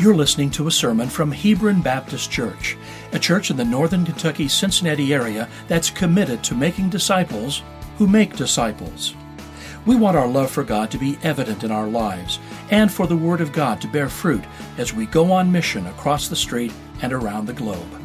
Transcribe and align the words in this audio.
You're 0.00 0.14
listening 0.14 0.50
to 0.50 0.68
a 0.68 0.70
sermon 0.70 1.08
from 1.08 1.32
Hebron 1.32 1.82
Baptist 1.82 2.30
Church, 2.30 2.76
a 3.10 3.18
church 3.18 3.50
in 3.50 3.56
the 3.56 3.64
northern 3.64 4.04
Kentucky 4.04 4.46
Cincinnati 4.46 5.12
area 5.12 5.48
that's 5.66 5.90
committed 5.90 6.44
to 6.44 6.54
making 6.54 6.90
disciples 6.90 7.64
who 7.96 8.06
make 8.06 8.36
disciples. 8.36 9.16
We 9.86 9.96
want 9.96 10.16
our 10.16 10.28
love 10.28 10.52
for 10.52 10.62
God 10.62 10.92
to 10.92 10.98
be 10.98 11.18
evident 11.24 11.64
in 11.64 11.72
our 11.72 11.88
lives 11.88 12.38
and 12.70 12.92
for 12.92 13.08
the 13.08 13.16
Word 13.16 13.40
of 13.40 13.52
God 13.52 13.80
to 13.80 13.88
bear 13.88 14.08
fruit 14.08 14.44
as 14.76 14.94
we 14.94 15.04
go 15.04 15.32
on 15.32 15.50
mission 15.50 15.84
across 15.88 16.28
the 16.28 16.36
street 16.36 16.72
and 17.02 17.12
around 17.12 17.46
the 17.46 17.52
globe. 17.52 18.00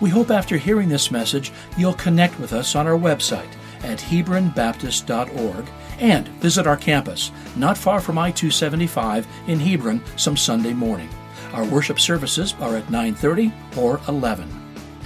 We 0.00 0.08
hope 0.08 0.30
after 0.30 0.56
hearing 0.56 0.88
this 0.88 1.10
message, 1.10 1.52
you'll 1.76 1.92
connect 1.92 2.40
with 2.40 2.54
us 2.54 2.74
on 2.74 2.86
our 2.86 2.98
website 2.98 3.52
at 3.82 3.98
HebronBaptist.org 3.98 5.66
and 5.98 6.28
visit 6.40 6.66
our 6.66 6.78
campus, 6.78 7.30
not 7.56 7.76
far 7.76 8.00
from 8.00 8.16
I 8.16 8.30
275 8.30 9.26
in 9.48 9.60
Hebron, 9.60 10.02
some 10.16 10.38
Sunday 10.38 10.72
morning. 10.72 11.10
Our 11.56 11.64
worship 11.64 11.98
services 11.98 12.54
are 12.60 12.76
at 12.76 12.90
9:30 12.90 13.50
or 13.78 13.98
11. 14.08 14.46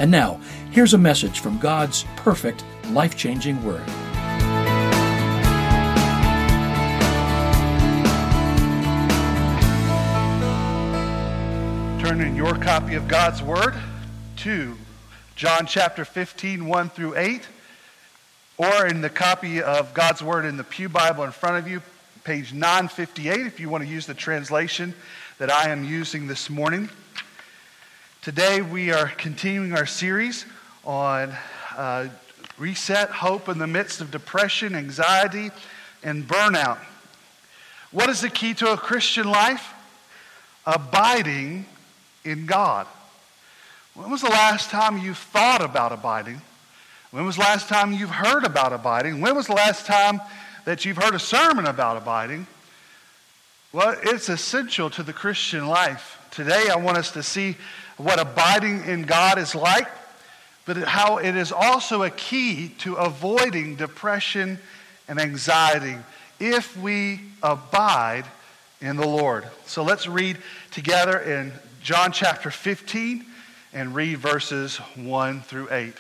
And 0.00 0.10
now, 0.10 0.40
here's 0.72 0.94
a 0.94 0.98
message 0.98 1.38
from 1.38 1.60
God's 1.60 2.04
perfect, 2.16 2.64
life-changing 2.88 3.62
word. 3.64 3.86
Turn 12.00 12.20
in 12.20 12.34
your 12.34 12.56
copy 12.56 12.96
of 12.96 13.06
God's 13.06 13.44
word 13.44 13.76
to 14.38 14.76
John 15.36 15.66
chapter 15.66 16.04
15, 16.04 16.66
1 16.66 16.90
through 16.90 17.16
8, 17.16 17.46
or 18.58 18.88
in 18.88 19.02
the 19.02 19.08
copy 19.08 19.62
of 19.62 19.94
God's 19.94 20.20
word 20.20 20.44
in 20.44 20.56
the 20.56 20.64
Pew 20.64 20.88
Bible 20.88 21.22
in 21.22 21.30
front 21.30 21.58
of 21.58 21.70
you, 21.70 21.80
page 22.24 22.52
958, 22.52 23.46
if 23.46 23.60
you 23.60 23.68
want 23.68 23.84
to 23.84 23.88
use 23.88 24.06
the 24.06 24.14
translation 24.14 24.96
that 25.40 25.50
I 25.50 25.70
am 25.70 25.84
using 25.84 26.26
this 26.26 26.50
morning. 26.50 26.90
Today 28.20 28.60
we 28.60 28.92
are 28.92 29.08
continuing 29.08 29.72
our 29.72 29.86
series 29.86 30.44
on 30.84 31.34
uh, 31.78 32.08
reset 32.58 33.08
hope 33.08 33.48
in 33.48 33.56
the 33.56 33.66
midst 33.66 34.02
of 34.02 34.10
depression, 34.10 34.74
anxiety, 34.74 35.50
and 36.02 36.28
burnout. 36.28 36.76
What 37.90 38.10
is 38.10 38.20
the 38.20 38.28
key 38.28 38.52
to 38.52 38.74
a 38.74 38.76
Christian 38.76 39.30
life? 39.30 39.72
Abiding 40.66 41.64
in 42.22 42.44
God. 42.44 42.86
When 43.94 44.10
was 44.10 44.20
the 44.20 44.28
last 44.28 44.68
time 44.68 44.98
you 44.98 45.14
thought 45.14 45.64
about 45.64 45.90
abiding? 45.90 46.42
When 47.12 47.24
was 47.24 47.36
the 47.36 47.42
last 47.44 47.66
time 47.66 47.94
you've 47.94 48.10
heard 48.10 48.44
about 48.44 48.74
abiding? 48.74 49.22
When 49.22 49.34
was 49.34 49.46
the 49.46 49.54
last 49.54 49.86
time 49.86 50.20
that 50.66 50.84
you've 50.84 50.98
heard 50.98 51.14
a 51.14 51.18
sermon 51.18 51.64
about 51.64 51.96
abiding? 51.96 52.46
Well, 53.72 53.94
it's 54.02 54.28
essential 54.28 54.90
to 54.90 55.04
the 55.04 55.12
Christian 55.12 55.68
life. 55.68 56.18
Today, 56.32 56.70
I 56.72 56.76
want 56.76 56.98
us 56.98 57.12
to 57.12 57.22
see 57.22 57.56
what 57.98 58.18
abiding 58.18 58.84
in 58.84 59.02
God 59.02 59.38
is 59.38 59.54
like, 59.54 59.86
but 60.66 60.76
how 60.78 61.18
it 61.18 61.36
is 61.36 61.52
also 61.52 62.02
a 62.02 62.10
key 62.10 62.70
to 62.78 62.96
avoiding 62.96 63.76
depression 63.76 64.58
and 65.06 65.20
anxiety 65.20 65.94
if 66.40 66.76
we 66.76 67.20
abide 67.44 68.24
in 68.80 68.96
the 68.96 69.06
Lord. 69.06 69.44
So 69.66 69.84
let's 69.84 70.08
read 70.08 70.38
together 70.72 71.20
in 71.20 71.52
John 71.80 72.10
chapter 72.10 72.50
15 72.50 73.24
and 73.72 73.94
read 73.94 74.18
verses 74.18 74.78
1 74.96 75.42
through 75.42 75.68
8. 75.70 75.94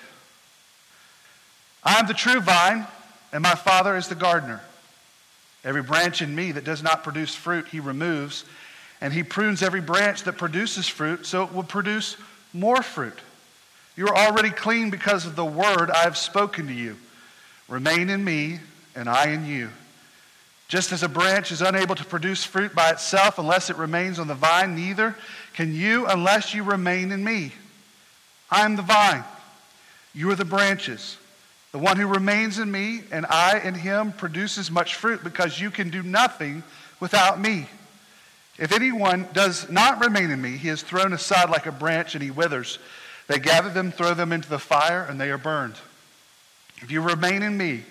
I 1.84 2.00
am 2.00 2.08
the 2.08 2.14
true 2.14 2.40
vine, 2.40 2.88
and 3.32 3.44
my 3.44 3.54
Father 3.54 3.96
is 3.96 4.08
the 4.08 4.16
gardener. 4.16 4.60
Every 5.64 5.82
branch 5.82 6.22
in 6.22 6.34
me 6.34 6.52
that 6.52 6.64
does 6.64 6.82
not 6.82 7.02
produce 7.02 7.34
fruit, 7.34 7.68
he 7.68 7.80
removes, 7.80 8.44
and 9.00 9.12
he 9.12 9.22
prunes 9.22 9.62
every 9.62 9.80
branch 9.80 10.24
that 10.24 10.38
produces 10.38 10.88
fruit 10.88 11.26
so 11.26 11.44
it 11.44 11.52
will 11.52 11.62
produce 11.62 12.16
more 12.52 12.82
fruit. 12.82 13.18
You 13.96 14.08
are 14.08 14.16
already 14.16 14.50
clean 14.50 14.90
because 14.90 15.26
of 15.26 15.36
the 15.36 15.44
word 15.44 15.90
I 15.90 16.02
have 16.04 16.16
spoken 16.16 16.66
to 16.68 16.72
you. 16.72 16.96
Remain 17.68 18.08
in 18.08 18.24
me, 18.24 18.60
and 18.96 19.08
I 19.08 19.28
in 19.28 19.46
you. 19.46 19.70
Just 20.68 20.92
as 20.92 21.02
a 21.02 21.08
branch 21.08 21.50
is 21.50 21.62
unable 21.62 21.96
to 21.96 22.04
produce 22.04 22.44
fruit 22.44 22.74
by 22.74 22.90
itself 22.90 23.38
unless 23.38 23.70
it 23.70 23.76
remains 23.76 24.18
on 24.18 24.28
the 24.28 24.34
vine, 24.34 24.76
neither 24.76 25.16
can 25.52 25.74
you 25.74 26.06
unless 26.06 26.54
you 26.54 26.62
remain 26.62 27.10
in 27.10 27.24
me. 27.24 27.52
I 28.50 28.64
am 28.64 28.76
the 28.76 28.82
vine, 28.82 29.24
you 30.14 30.30
are 30.30 30.36
the 30.36 30.44
branches. 30.44 31.16
The 31.72 31.78
one 31.78 31.96
who 31.96 32.06
remains 32.06 32.58
in 32.58 32.70
me 32.70 33.02
and 33.12 33.24
I 33.26 33.60
in 33.60 33.74
him 33.74 34.12
produces 34.12 34.70
much 34.70 34.96
fruit 34.96 35.22
because 35.22 35.60
you 35.60 35.70
can 35.70 35.90
do 35.90 36.02
nothing 36.02 36.62
without 36.98 37.40
me. 37.40 37.66
If 38.58 38.72
anyone 38.72 39.28
does 39.32 39.70
not 39.70 40.00
remain 40.04 40.30
in 40.30 40.42
me, 40.42 40.56
he 40.56 40.68
is 40.68 40.82
thrown 40.82 41.12
aside 41.12 41.48
like 41.48 41.66
a 41.66 41.72
branch 41.72 42.14
and 42.14 42.22
he 42.22 42.30
withers. 42.30 42.78
They 43.28 43.38
gather 43.38 43.70
them, 43.70 43.92
throw 43.92 44.14
them 44.14 44.32
into 44.32 44.50
the 44.50 44.58
fire, 44.58 45.06
and 45.08 45.20
they 45.20 45.30
are 45.30 45.38
burned. 45.38 45.76
If 46.82 46.90
you 46.90 47.00
remain 47.00 47.42
in 47.42 47.56
me 47.56 47.84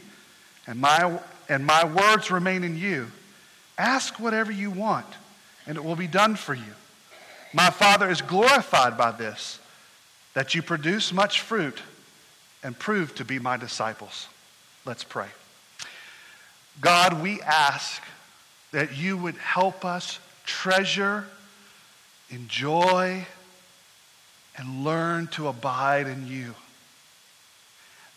and 0.68 0.80
my, 0.80 1.20
and 1.48 1.66
my 1.66 1.86
words 1.86 2.30
remain 2.30 2.64
in 2.66 2.78
you, 2.78 3.08
ask 3.78 4.20
whatever 4.20 4.52
you 4.52 4.70
want, 4.70 5.08
and 5.66 5.78
it 5.78 5.84
will 5.84 5.96
be 5.96 6.08
done 6.08 6.36
for 6.36 6.54
you. 6.54 6.74
My 7.54 7.70
Father 7.70 8.10
is 8.10 8.22
glorified 8.22 8.98
by 8.98 9.12
this, 9.12 9.60
that 10.34 10.54
you 10.54 10.62
produce 10.62 11.14
much 11.14 11.42
fruit 11.42 11.82
and 12.64 12.78
prove 12.78 13.16
to 13.16 13.26
be 13.26 13.40
my 13.40 13.58
disciples. 13.58 14.28
Let's 14.86 15.04
pray. 15.04 15.28
God, 16.82 17.22
we 17.22 17.42
ask 17.42 18.02
that 18.72 18.98
you 18.98 19.18
would 19.18 19.36
help 19.36 19.84
us 19.84 20.20
treasure, 20.46 21.26
enjoy, 22.30 23.26
and 24.58 24.84
learn 24.84 25.28
to 25.28 25.48
abide 25.48 26.08
in 26.08 26.28
you. 26.28 26.54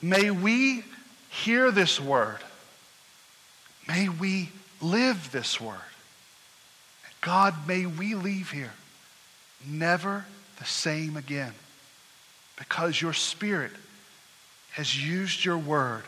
May 0.01 0.31
we 0.31 0.85
hear 1.31 1.71
this 1.71 2.01
word. 2.01 2.39
May 3.87 4.09
we 4.09 4.51
live 4.81 5.31
this 5.33 5.61
word. 5.61 5.77
God, 7.21 7.69
may 7.69 7.87
we 7.87 8.15
leave 8.15 8.51
here 8.51 8.73
never 9.67 10.25
the 10.59 10.65
same 10.65 11.17
again 11.17 11.53
because 12.59 13.01
your 13.01 13.13
spirit 13.13 13.71
has 14.73 14.97
used 14.97 15.45
your 15.45 15.59
word 15.59 16.05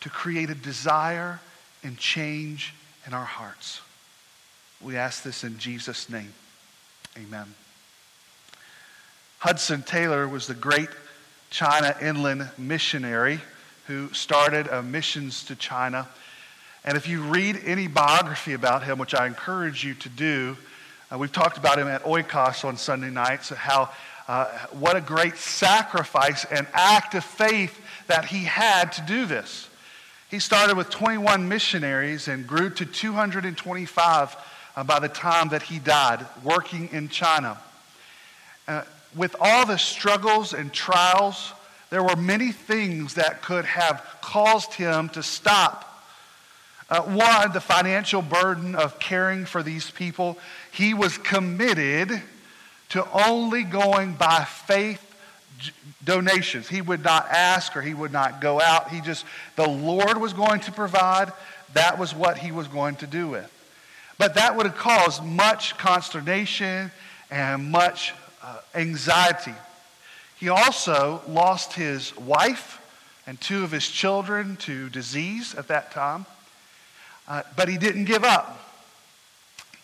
to 0.00 0.10
create 0.10 0.50
a 0.50 0.54
desire 0.54 1.40
and 1.82 1.96
change 1.96 2.74
in 3.06 3.14
our 3.14 3.24
hearts. 3.24 3.80
We 4.80 4.96
ask 4.96 5.22
this 5.22 5.44
in 5.44 5.58
Jesus' 5.58 6.10
name. 6.10 6.32
Amen. 7.16 7.54
Hudson 9.38 9.82
Taylor 9.82 10.26
was 10.26 10.46
the 10.46 10.54
great 10.54 10.88
China 11.50 11.96
inland 12.02 12.48
missionary 12.58 13.40
who 13.86 14.12
started 14.12 14.66
missions 14.84 15.44
to 15.44 15.54
China. 15.54 16.08
And 16.84 16.96
if 16.96 17.08
you 17.08 17.22
read 17.22 17.60
any 17.64 17.86
biography 17.86 18.54
about 18.54 18.82
him, 18.82 18.98
which 18.98 19.14
I 19.14 19.26
encourage 19.26 19.84
you 19.84 19.94
to 19.94 20.08
do, 20.08 20.56
uh, 21.12 21.18
we've 21.18 21.32
talked 21.32 21.58
about 21.58 21.78
him 21.78 21.86
at 21.86 22.02
Oikos 22.02 22.64
on 22.64 22.76
Sunday 22.76 23.10
nights, 23.10 23.50
how 23.50 23.90
uh, 24.26 24.46
what 24.72 24.96
a 24.96 25.00
great 25.00 25.36
sacrifice 25.36 26.44
and 26.46 26.66
act 26.72 27.14
of 27.14 27.24
faith 27.24 27.80
that 28.06 28.26
he 28.26 28.44
had 28.44 28.92
to 28.92 29.02
do 29.02 29.26
this. 29.26 29.68
He 30.30 30.38
started 30.38 30.76
with 30.76 30.90
21 30.90 31.48
missionaries 31.48 32.28
and 32.28 32.46
grew 32.46 32.70
to 32.70 32.84
225 32.84 34.36
uh, 34.76 34.84
by 34.84 34.98
the 34.98 35.08
time 35.08 35.50
that 35.50 35.62
he 35.62 35.78
died, 35.78 36.26
working 36.42 36.88
in 36.92 37.08
China. 37.08 37.58
Uh, 38.66 38.82
with 39.14 39.36
all 39.38 39.66
the 39.66 39.78
struggles 39.78 40.52
and 40.52 40.72
trials, 40.72 41.52
there 41.90 42.02
were 42.02 42.16
many 42.16 42.50
things 42.50 43.14
that 43.14 43.42
could 43.42 43.64
have 43.64 44.04
caused 44.20 44.74
him 44.74 45.08
to 45.10 45.22
stop. 45.22 45.90
Uh, 46.90 47.02
one, 47.02 47.52
the 47.52 47.60
financial 47.60 48.20
burden 48.20 48.74
of 48.74 48.98
caring 48.98 49.44
for 49.44 49.62
these 49.62 49.90
people. 49.90 50.36
He 50.72 50.94
was 50.94 51.16
committed 51.18 52.22
to 52.90 53.08
only 53.12 53.62
going 53.62 54.14
by 54.14 54.44
faith 54.44 55.03
donations. 56.04 56.68
He 56.68 56.80
would 56.80 57.02
not 57.02 57.26
ask 57.28 57.76
or 57.76 57.82
he 57.82 57.94
would 57.94 58.12
not 58.12 58.40
go 58.40 58.60
out. 58.60 58.90
He 58.90 59.00
just, 59.00 59.24
the 59.56 59.68
Lord 59.68 60.18
was 60.18 60.32
going 60.32 60.60
to 60.60 60.72
provide. 60.72 61.32
That 61.74 61.98
was 61.98 62.14
what 62.14 62.38
he 62.38 62.52
was 62.52 62.68
going 62.68 62.96
to 62.96 63.06
do 63.06 63.28
with. 63.28 63.50
But 64.18 64.34
that 64.34 64.56
would 64.56 64.66
have 64.66 64.76
caused 64.76 65.24
much 65.24 65.76
consternation 65.76 66.90
and 67.30 67.70
much 67.70 68.14
uh, 68.42 68.60
anxiety. 68.74 69.54
He 70.38 70.48
also 70.48 71.22
lost 71.26 71.72
his 71.72 72.16
wife 72.16 72.80
and 73.26 73.40
two 73.40 73.64
of 73.64 73.70
his 73.70 73.88
children 73.88 74.56
to 74.56 74.88
disease 74.90 75.54
at 75.54 75.68
that 75.68 75.90
time. 75.90 76.26
Uh, 77.26 77.42
but 77.56 77.68
he 77.68 77.78
didn't 77.78 78.04
give 78.04 78.22
up. 78.22 78.60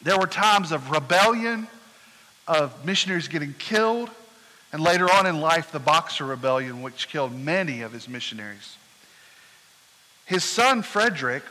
There 0.02 0.18
were 0.18 0.26
times 0.26 0.72
of 0.72 0.90
rebellion, 0.90 1.66
of 2.46 2.84
missionaries 2.84 3.28
getting 3.28 3.54
killed, 3.58 4.10
and 4.72 4.82
later 4.82 5.10
on 5.10 5.26
in 5.26 5.40
life, 5.40 5.72
the 5.72 5.78
Boxer 5.78 6.24
Rebellion, 6.24 6.82
which 6.82 7.08
killed 7.08 7.34
many 7.34 7.82
of 7.82 7.92
his 7.92 8.08
missionaries. 8.08 8.76
His 10.26 10.44
son 10.44 10.82
Frederick 10.82 11.42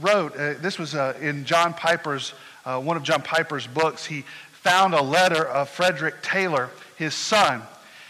wrote, 0.00 0.36
uh, 0.36 0.54
this 0.60 0.78
was 0.78 0.94
uh, 0.94 1.14
in 1.20 1.44
John 1.44 1.72
Piper's, 1.72 2.34
uh, 2.66 2.78
one 2.80 2.96
of 2.96 3.02
John 3.02 3.22
Piper's 3.22 3.66
books, 3.66 4.04
he 4.04 4.24
found 4.52 4.92
a 4.92 5.02
letter 5.02 5.46
of 5.46 5.68
Frederick 5.68 6.22
Taylor, 6.22 6.68
his 6.96 7.14
son. 7.14 7.62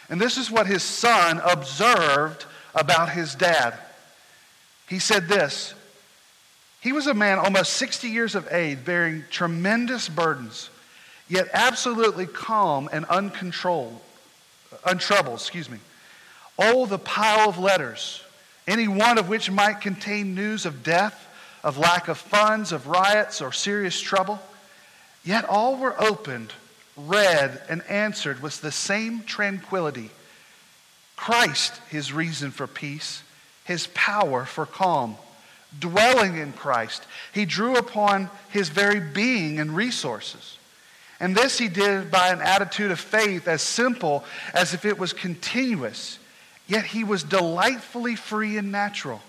And 0.08 0.20
this 0.20 0.38
is 0.38 0.50
what 0.50 0.66
his 0.66 0.82
son 0.82 1.40
observed 1.44 2.46
about 2.75 3.10
his 3.10 3.34
dad. 3.34 3.75
He 4.88 4.99
said 4.99 5.28
this 5.28 5.75
He 6.81 6.93
was 6.93 7.06
a 7.06 7.14
man 7.14 7.38
almost 7.38 7.75
60 7.75 8.08
years 8.08 8.34
of 8.34 8.50
age, 8.50 8.84
bearing 8.84 9.25
tremendous 9.31 10.08
burdens, 10.08 10.70
yet 11.28 11.49
absolutely 11.52 12.26
calm 12.26 12.88
and 12.93 13.05
uncontrolled, 13.05 14.00
untroubled, 14.85 15.39
excuse 15.39 15.69
me. 15.69 15.79
Oh, 16.59 16.87
the 16.87 16.99
pile 16.99 17.49
of 17.49 17.59
letters, 17.59 18.23
any 18.67 18.89
one 18.89 19.19
of 19.19 19.29
which 19.29 19.51
might 19.51 19.81
contain 19.81 20.35
news 20.35 20.67
of 20.67 20.83
death, 20.83 21.27
of 21.63 21.79
lack 21.79 22.09
of 22.09 22.19
funds, 22.19 22.73
of 22.73 22.87
riots, 22.87 23.41
or 23.41 23.53
serious 23.53 24.01
trouble. 24.01 24.41
Yet 25.25 25.45
all 25.45 25.77
were 25.77 26.01
opened, 26.01 26.53
read, 26.97 27.63
and 27.69 27.83
answered 27.85 28.43
with 28.43 28.61
the 28.61 28.73
same 28.73 29.23
tranquility. 29.23 30.11
Christ, 31.17 31.75
his 31.91 32.13
reason 32.13 32.51
for 32.51 32.67
peace, 32.67 33.23
his 33.65 33.89
power 33.89 34.45
for 34.45 34.67
calm. 34.67 35.17
Dwelling 35.79 36.39
in 36.39 36.53
Christ, 36.53 37.05
he 37.33 37.45
drew 37.45 37.77
upon 37.77 38.31
his 38.51 38.69
very 38.69 39.01
being 39.01 39.59
and 39.59 39.77
resources. 39.77 40.57
And 41.20 41.35
this 41.35 41.59
he 41.59 41.69
did 41.69 42.11
by 42.11 42.29
an 42.29 42.41
attitude 42.41 42.91
of 42.91 43.00
faith 43.00 43.49
as 43.49 43.61
simple 43.61 44.25
as 44.55 44.73
if 44.73 44.85
it 44.85 44.99
was 44.99 45.12
continuous, 45.12 46.19
yet 46.67 46.85
he 46.85 47.03
was 47.03 47.25
delightfully 47.25 48.15
free 48.15 48.56
and 48.56 48.70
natural. 48.70 49.20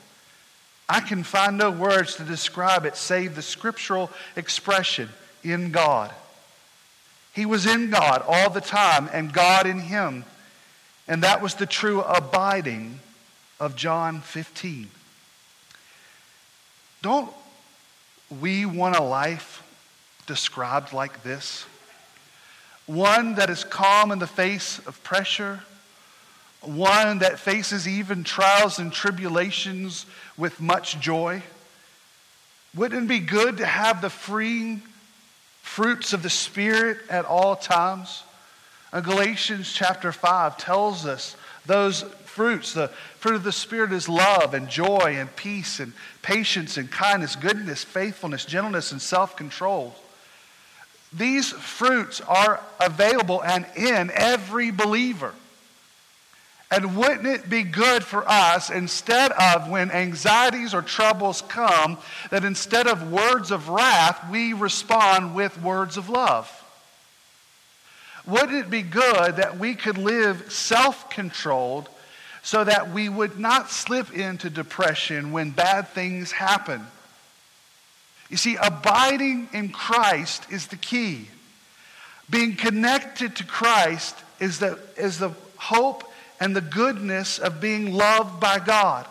I 0.87 0.99
can 0.99 1.23
find 1.23 1.57
no 1.57 1.71
words 1.71 2.15
to 2.15 2.23
describe 2.23 2.85
it 2.85 2.95
save 2.95 3.35
the 3.35 3.41
scriptural 3.41 4.09
expression 4.35 5.09
in 5.43 5.71
God. 5.71 6.11
He 7.33 7.45
was 7.45 7.65
in 7.65 7.89
God 7.89 8.23
all 8.27 8.49
the 8.49 8.61
time, 8.61 9.09
and 9.13 9.31
God 9.31 9.65
in 9.65 9.79
him. 9.79 10.25
And 11.07 11.23
that 11.23 11.41
was 11.41 11.55
the 11.55 11.65
true 11.65 12.01
abiding 12.01 12.99
of 13.59 13.75
John 13.75 14.21
15. 14.21 14.89
Don't 17.01 17.31
we 18.41 18.65
want 18.65 18.95
a 18.95 19.01
life 19.01 19.63
described 20.25 20.91
like 20.93 21.23
this? 21.23 21.65
One 22.89 23.35
that 23.35 23.49
is 23.49 23.63
calm 23.63 24.11
in 24.11 24.19
the 24.19 24.27
face 24.27 24.79
of 24.87 25.01
pressure, 25.03 25.59
one 26.61 27.19
that 27.19 27.39
faces 27.39 27.87
even 27.87 28.23
trials 28.23 28.79
and 28.79 28.91
tribulations 28.91 30.05
with 30.37 30.59
much 30.59 30.99
joy. 30.99 31.43
Wouldn't 32.75 33.03
it 33.03 33.07
be 33.07 33.19
good 33.19 33.57
to 33.57 33.65
have 33.65 34.01
the 34.01 34.09
freeing 34.09 34.81
fruits 35.69 36.13
of 36.13 36.23
the 36.23 36.29
Spirit 36.31 36.97
at 37.11 37.25
all 37.25 37.55
times. 37.55 38.23
Uh, 38.91 39.01
Galatians 39.01 39.71
chapter 39.71 40.11
5 40.11 40.57
tells 40.57 41.05
us 41.05 41.35
those 41.67 42.01
fruits. 42.25 42.73
The 42.73 42.87
fruit 43.19 43.35
of 43.35 43.43
the 43.43 43.51
Spirit 43.51 43.93
is 43.93 44.09
love 44.09 44.55
and 44.55 44.67
joy 44.67 45.17
and 45.17 45.33
peace 45.35 45.79
and 45.79 45.93
patience 46.23 46.77
and 46.77 46.89
kindness, 46.89 47.35
goodness, 47.35 47.83
faithfulness, 47.83 48.45
gentleness, 48.45 48.91
and 48.91 48.99
self 48.99 49.35
control. 49.35 49.93
These 51.11 51.49
fruits 51.51 52.21
are 52.21 52.59
available 52.79 53.43
and 53.43 53.65
in 53.75 54.11
every 54.13 54.71
believer. 54.71 55.33
And 56.71 56.95
wouldn't 56.95 57.25
it 57.25 57.49
be 57.49 57.63
good 57.63 58.03
for 58.03 58.29
us, 58.29 58.69
instead 58.69 59.31
of 59.31 59.69
when 59.69 59.89
anxieties 59.89 60.75
or 60.75 60.83
troubles 60.83 61.41
come, 61.41 61.97
that 62.29 62.45
instead 62.45 62.85
of 62.85 63.11
words 63.11 63.49
of 63.49 63.69
wrath, 63.69 64.29
we 64.29 64.53
respond 64.53 65.33
with 65.33 65.59
words 65.63 65.97
of 65.97 66.09
love? 66.09 66.47
Wouldn't 68.27 68.53
it 68.53 68.69
be 68.69 68.83
good 68.83 69.37
that 69.37 69.57
we 69.57 69.73
could 69.73 69.97
live 69.97 70.51
self 70.51 71.09
controlled 71.09 71.89
so 72.43 72.63
that 72.63 72.91
we 72.91 73.09
would 73.09 73.39
not 73.39 73.71
slip 73.71 74.13
into 74.13 74.51
depression 74.51 75.31
when 75.31 75.49
bad 75.49 75.87
things 75.87 76.31
happen? 76.31 76.85
You 78.29 78.37
see, 78.37 78.57
abiding 78.61 79.49
in 79.53 79.69
Christ 79.69 80.45
is 80.51 80.67
the 80.67 80.75
key. 80.75 81.27
Being 82.29 82.55
connected 82.55 83.35
to 83.37 83.43
Christ 83.43 84.15
is 84.39 84.59
the, 84.59 84.79
is 84.97 85.17
the 85.17 85.31
hope 85.57 86.03
and 86.39 86.55
the 86.55 86.61
goodness 86.61 87.39
of 87.39 87.59
being 87.59 87.93
loved 87.93 88.39
by 88.39 88.59
God. 88.59 89.05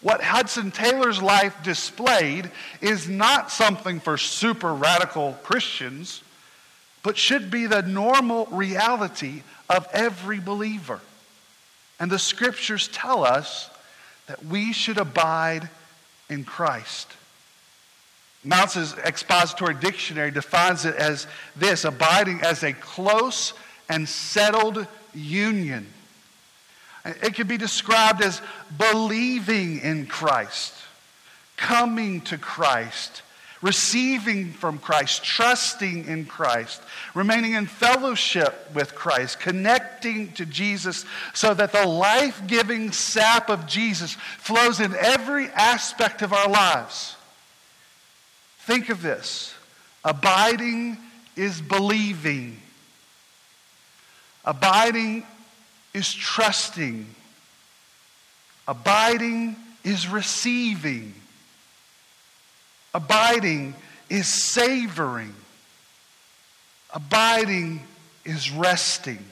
What 0.00 0.22
Hudson 0.22 0.70
Taylor's 0.70 1.20
life 1.20 1.56
displayed 1.64 2.50
is 2.80 3.08
not 3.08 3.50
something 3.50 3.98
for 3.98 4.16
super 4.16 4.72
radical 4.72 5.32
Christians, 5.42 6.22
but 7.02 7.16
should 7.16 7.50
be 7.50 7.66
the 7.66 7.82
normal 7.82 8.46
reality 8.46 9.42
of 9.68 9.88
every 9.92 10.38
believer. 10.38 11.00
And 11.98 12.10
the 12.10 12.18
scriptures 12.18 12.88
tell 12.88 13.24
us 13.24 13.70
that 14.26 14.44
we 14.44 14.72
should 14.72 14.98
abide 14.98 15.68
in 16.30 16.44
Christ. 16.44 17.08
Mounce's 18.44 18.94
expository 18.94 19.74
dictionary 19.74 20.30
defines 20.30 20.84
it 20.84 20.94
as 20.94 21.26
this 21.56 21.84
abiding 21.84 22.40
as 22.42 22.62
a 22.62 22.72
close 22.72 23.52
and 23.88 24.08
settled 24.08 24.86
union 25.14 25.86
it 27.22 27.34
can 27.34 27.46
be 27.46 27.56
described 27.56 28.22
as 28.22 28.42
believing 28.76 29.80
in 29.80 30.06
Christ, 30.06 30.74
coming 31.56 32.20
to 32.22 32.38
Christ, 32.38 33.22
receiving 33.62 34.52
from 34.52 34.78
Christ, 34.78 35.24
trusting 35.24 36.06
in 36.06 36.26
Christ, 36.26 36.82
remaining 37.14 37.54
in 37.54 37.66
fellowship 37.66 38.70
with 38.74 38.94
Christ, 38.94 39.40
connecting 39.40 40.32
to 40.32 40.46
Jesus 40.46 41.04
so 41.34 41.54
that 41.54 41.72
the 41.72 41.86
life 41.86 42.42
giving 42.46 42.92
sap 42.92 43.48
of 43.48 43.66
Jesus 43.66 44.14
flows 44.38 44.80
in 44.80 44.94
every 44.94 45.46
aspect 45.48 46.22
of 46.22 46.32
our 46.32 46.48
lives. 46.48 47.16
Think 48.68 48.90
of 48.90 49.00
this. 49.00 49.54
Abiding 50.04 50.98
is 51.36 51.58
believing, 51.62 52.60
abiding 54.44 55.24
is 55.94 56.12
trusting, 56.12 57.06
abiding 58.68 59.56
is 59.84 60.06
receiving, 60.06 61.14
abiding 62.92 63.74
is 64.10 64.28
savoring, 64.28 65.34
abiding 66.92 67.82
is 68.26 68.50
resting. 68.50 69.24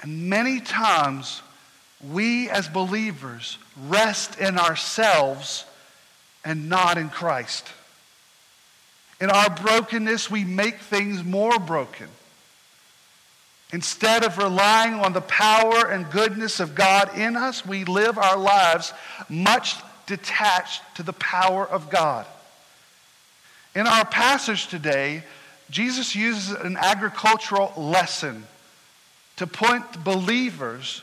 And 0.00 0.28
many 0.28 0.58
times, 0.58 1.42
we 2.10 2.50
as 2.50 2.66
believers 2.66 3.56
rest 3.86 4.40
in 4.40 4.58
ourselves 4.58 5.64
and 6.44 6.68
not 6.68 6.98
in 6.98 7.08
Christ. 7.08 7.68
In 9.20 9.30
our 9.30 9.50
brokenness, 9.50 10.30
we 10.30 10.44
make 10.44 10.78
things 10.78 11.22
more 11.22 11.58
broken. 11.58 12.08
Instead 13.72 14.24
of 14.24 14.38
relying 14.38 14.94
on 14.94 15.12
the 15.12 15.20
power 15.20 15.86
and 15.86 16.10
goodness 16.10 16.60
of 16.60 16.74
God 16.74 17.16
in 17.16 17.36
us, 17.36 17.66
we 17.66 17.84
live 17.84 18.18
our 18.18 18.36
lives 18.36 18.92
much 19.28 19.76
detached 20.06 20.82
to 20.96 21.02
the 21.02 21.12
power 21.14 21.66
of 21.66 21.90
God. 21.90 22.26
In 23.74 23.86
our 23.86 24.04
passage 24.04 24.68
today, 24.68 25.24
Jesus 25.70 26.14
uses 26.14 26.50
an 26.50 26.76
agricultural 26.76 27.72
lesson 27.76 28.44
to 29.36 29.46
point 29.46 30.04
believers 30.04 31.02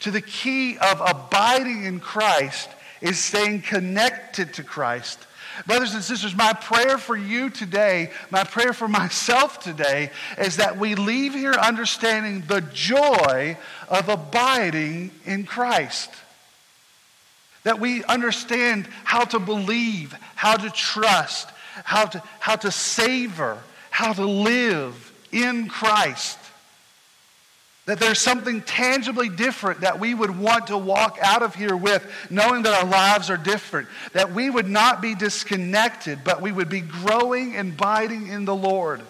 to 0.00 0.10
the 0.10 0.22
key 0.22 0.78
of 0.78 1.02
abiding 1.04 1.84
in 1.84 2.00
Christ 2.00 2.68
is 3.00 3.22
staying 3.22 3.62
connected 3.62 4.54
to 4.54 4.62
Christ 4.62 5.18
Brothers 5.64 5.94
and 5.94 6.02
sisters, 6.02 6.34
my 6.34 6.52
prayer 6.52 6.98
for 6.98 7.16
you 7.16 7.48
today, 7.50 8.10
my 8.30 8.44
prayer 8.44 8.72
for 8.72 8.88
myself 8.88 9.60
today, 9.60 10.10
is 10.38 10.56
that 10.56 10.76
we 10.76 10.94
leave 10.94 11.34
here 11.34 11.52
understanding 11.52 12.42
the 12.46 12.60
joy 12.60 13.56
of 13.88 14.08
abiding 14.08 15.12
in 15.24 15.44
Christ. 15.44 16.10
That 17.62 17.80
we 17.80 18.04
understand 18.04 18.86
how 19.04 19.24
to 19.24 19.38
believe, 19.38 20.14
how 20.34 20.56
to 20.56 20.70
trust, 20.70 21.48
how 21.84 22.06
to, 22.06 22.22
how 22.38 22.56
to 22.56 22.70
savor, 22.70 23.58
how 23.90 24.12
to 24.12 24.26
live 24.26 25.12
in 25.32 25.68
Christ. 25.68 26.38
That 27.86 28.00
there's 28.00 28.20
something 28.20 28.62
tangibly 28.62 29.28
different 29.28 29.80
that 29.80 30.00
we 30.00 30.12
would 30.12 30.36
want 30.36 30.68
to 30.68 30.76
walk 30.76 31.18
out 31.22 31.42
of 31.42 31.54
here 31.54 31.76
with, 31.76 32.04
knowing 32.30 32.62
that 32.62 32.74
our 32.74 32.88
lives 32.88 33.30
are 33.30 33.36
different. 33.36 33.88
That 34.12 34.32
we 34.32 34.50
would 34.50 34.68
not 34.68 35.00
be 35.00 35.14
disconnected, 35.14 36.20
but 36.24 36.42
we 36.42 36.50
would 36.50 36.68
be 36.68 36.80
growing 36.80 37.54
and 37.54 37.72
abiding 37.72 38.26
in 38.26 38.44
the 38.44 38.56
Lord. 38.56 39.02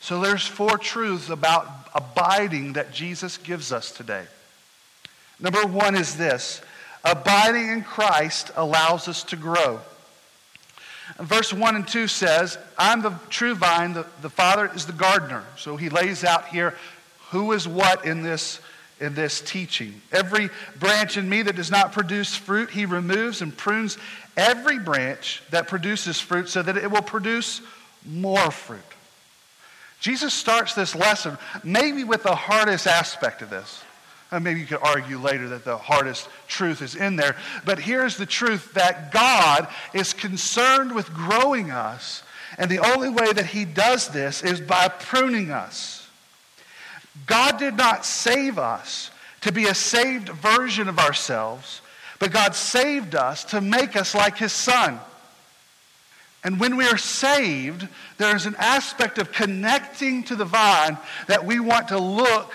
So 0.00 0.20
there's 0.20 0.46
four 0.46 0.76
truths 0.78 1.30
about 1.30 1.66
abiding 1.94 2.74
that 2.74 2.92
Jesus 2.92 3.38
gives 3.38 3.72
us 3.72 3.92
today. 3.92 4.24
Number 5.40 5.66
one 5.66 5.94
is 5.94 6.16
this 6.16 6.60
abiding 7.04 7.68
in 7.68 7.82
Christ 7.82 8.50
allows 8.56 9.08
us 9.08 9.22
to 9.24 9.36
grow. 9.36 9.80
Verse 11.18 11.52
1 11.52 11.76
and 11.76 11.86
2 11.86 12.06
says, 12.06 12.58
I'm 12.78 13.02
the 13.02 13.12
true 13.28 13.54
vine, 13.54 13.92
the, 13.92 14.06
the 14.22 14.30
Father 14.30 14.70
is 14.74 14.86
the 14.86 14.92
gardener. 14.92 15.44
So 15.56 15.76
he 15.76 15.88
lays 15.88 16.24
out 16.24 16.48
here 16.48 16.74
who 17.32 17.52
is 17.52 17.66
what 17.66 18.04
in 18.04 18.22
this, 18.22 18.60
in 19.00 19.14
this 19.14 19.40
teaching. 19.40 20.00
Every 20.12 20.50
branch 20.78 21.16
in 21.16 21.28
me 21.28 21.40
that 21.42 21.56
does 21.56 21.70
not 21.70 21.92
produce 21.92 22.36
fruit, 22.36 22.70
he 22.70 22.84
removes 22.84 23.40
and 23.40 23.56
prunes 23.56 23.96
every 24.36 24.78
branch 24.78 25.42
that 25.50 25.66
produces 25.66 26.20
fruit 26.20 26.50
so 26.50 26.62
that 26.62 26.76
it 26.76 26.90
will 26.90 27.02
produce 27.02 27.62
more 28.06 28.50
fruit. 28.50 28.80
Jesus 29.98 30.34
starts 30.34 30.74
this 30.74 30.94
lesson 30.94 31.38
maybe 31.64 32.04
with 32.04 32.22
the 32.22 32.34
hardest 32.34 32.86
aspect 32.86 33.40
of 33.40 33.48
this. 33.48 33.82
Uh, 34.30 34.40
maybe 34.40 34.60
you 34.60 34.66
could 34.66 34.82
argue 34.82 35.18
later 35.18 35.48
that 35.48 35.64
the 35.64 35.76
hardest 35.76 36.28
truth 36.48 36.82
is 36.82 36.94
in 36.94 37.16
there. 37.16 37.36
But 37.64 37.78
here's 37.78 38.18
the 38.18 38.26
truth 38.26 38.74
that 38.74 39.10
God 39.10 39.68
is 39.94 40.12
concerned 40.12 40.94
with 40.94 41.12
growing 41.14 41.70
us. 41.70 42.22
And 42.58 42.70
the 42.70 42.78
only 42.78 43.08
way 43.08 43.32
that 43.32 43.46
He 43.46 43.64
does 43.64 44.08
this 44.08 44.42
is 44.42 44.60
by 44.60 44.88
pruning 44.88 45.50
us. 45.50 46.01
God 47.26 47.58
did 47.58 47.76
not 47.76 48.04
save 48.04 48.58
us 48.58 49.10
to 49.42 49.52
be 49.52 49.66
a 49.66 49.74
saved 49.74 50.28
version 50.28 50.88
of 50.88 50.98
ourselves, 50.98 51.80
but 52.18 52.32
God 52.32 52.54
saved 52.54 53.14
us 53.14 53.44
to 53.44 53.60
make 53.60 53.96
us 53.96 54.14
like 54.14 54.38
His 54.38 54.52
Son. 54.52 54.98
And 56.44 56.58
when 56.58 56.76
we 56.76 56.86
are 56.86 56.98
saved, 56.98 57.86
there's 58.18 58.46
an 58.46 58.56
aspect 58.58 59.18
of 59.18 59.32
connecting 59.32 60.24
to 60.24 60.36
the 60.36 60.44
vine 60.44 60.98
that 61.28 61.44
we 61.44 61.60
want 61.60 61.88
to 61.88 61.98
look 61.98 62.52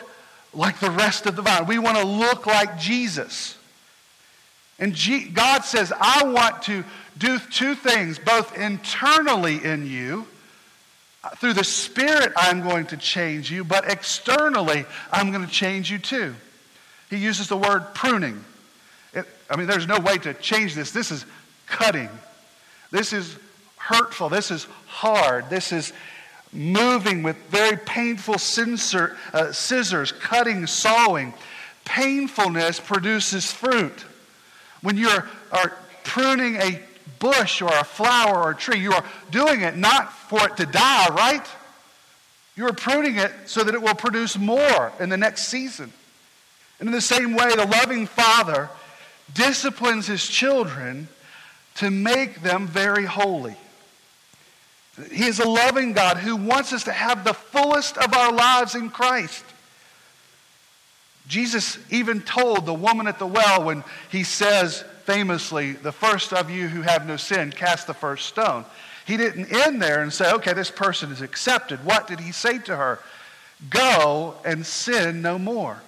like 0.53 0.79
the 0.79 0.91
rest 0.91 1.25
of 1.25 1.35
the 1.35 1.41
vine. 1.41 1.67
We 1.67 1.79
want 1.79 1.97
to 1.97 2.05
look 2.05 2.45
like 2.45 2.79
Jesus. 2.79 3.57
And 4.79 4.93
G- 4.93 5.29
God 5.29 5.63
says, 5.63 5.93
I 5.99 6.23
want 6.25 6.63
to 6.63 6.83
do 7.17 7.39
two 7.39 7.75
things, 7.75 8.19
both 8.19 8.57
internally 8.57 9.63
in 9.63 9.87
you. 9.87 10.27
Through 11.37 11.53
the 11.53 11.63
Spirit, 11.63 12.31
I'm 12.37 12.61
going 12.61 12.85
to 12.87 12.97
change 12.97 13.51
you, 13.51 13.63
but 13.63 13.89
externally, 13.89 14.85
I'm 15.11 15.31
going 15.31 15.45
to 15.45 15.51
change 15.51 15.91
you 15.91 15.99
too. 15.99 16.35
He 17.09 17.17
uses 17.17 17.47
the 17.47 17.57
word 17.57 17.93
pruning. 17.93 18.43
It, 19.13 19.25
I 19.49 19.55
mean, 19.55 19.67
there's 19.67 19.87
no 19.87 19.99
way 19.99 20.17
to 20.19 20.33
change 20.35 20.75
this. 20.75 20.91
This 20.91 21.11
is 21.11 21.25
cutting. 21.65 22.09
This 22.91 23.13
is 23.13 23.35
hurtful. 23.77 24.29
This 24.29 24.51
is 24.51 24.65
hard. 24.87 25.49
This 25.49 25.71
is 25.71 25.91
moving 26.53 27.23
with 27.23 27.35
very 27.49 27.77
painful 27.77 28.35
uh, 28.35 29.51
scissors, 29.51 30.11
cutting, 30.11 30.67
sawing. 30.67 31.33
Painfulness 31.85 32.79
produces 32.79 33.51
fruit. 33.51 34.05
When 34.81 34.97
you 34.97 35.09
are 35.51 35.73
pruning 36.03 36.55
a 36.57 36.81
bush 37.19 37.61
or 37.61 37.69
a 37.69 37.83
flower 37.83 38.43
or 38.43 38.51
a 38.51 38.55
tree, 38.55 38.79
you 38.79 38.93
are 38.93 39.03
doing 39.31 39.61
it 39.61 39.77
not 39.77 40.13
for 40.13 40.47
it 40.47 40.57
to 40.57 40.65
die, 40.65 41.07
right? 41.09 41.45
You 42.55 42.67
are 42.67 42.73
pruning 42.73 43.17
it 43.17 43.31
so 43.45 43.63
that 43.63 43.75
it 43.75 43.81
will 43.81 43.95
produce 43.95 44.37
more 44.37 44.91
in 44.99 45.09
the 45.09 45.17
next 45.17 45.47
season. 45.47 45.93
And 46.79 46.87
in 46.89 46.93
the 46.93 47.01
same 47.01 47.35
way, 47.35 47.49
the 47.55 47.65
loving 47.65 48.07
Father 48.07 48.69
disciplines 49.33 50.07
his 50.07 50.25
children 50.25 51.07
to 51.75 51.91
make 51.91 52.41
them 52.41 52.67
very 52.67 53.05
holy. 53.05 53.55
He 55.11 55.25
is 55.25 55.39
a 55.39 55.47
loving 55.47 55.93
God 55.93 56.17
who 56.17 56.35
wants 56.35 56.73
us 56.73 56.85
to 56.85 56.91
have 56.91 57.23
the 57.23 57.33
fullest 57.33 57.97
of 57.97 58.13
our 58.15 58.31
lives 58.31 58.73
in 58.73 58.89
Christ. 58.89 59.45
Jesus 61.27 61.77
even 61.91 62.21
told 62.21 62.65
the 62.65 62.73
woman 62.73 63.07
at 63.07 63.19
the 63.19 63.27
well 63.27 63.63
when 63.63 63.83
he 64.09 64.23
says 64.23 64.83
famously, 65.07 65.71
The 65.71 65.93
first 65.93 66.33
of 66.33 66.49
you 66.51 66.67
who 66.67 66.81
have 66.81 67.07
no 67.07 67.15
sin, 67.15 67.51
cast 67.51 67.87
the 67.87 67.93
first 67.93 68.27
stone. 68.27 68.65
He 69.05 69.15
didn't 69.15 69.53
end 69.53 69.81
there 69.81 70.03
and 70.03 70.11
say, 70.11 70.31
Okay, 70.33 70.51
this 70.51 70.69
person 70.69 71.11
is 71.13 71.21
accepted. 71.21 71.83
What 71.85 72.07
did 72.07 72.19
he 72.19 72.33
say 72.33 72.59
to 72.59 72.75
her? 72.75 72.99
Go 73.69 74.35
and 74.43 74.65
sin 74.65 75.21
no 75.21 75.39
more. 75.39 75.81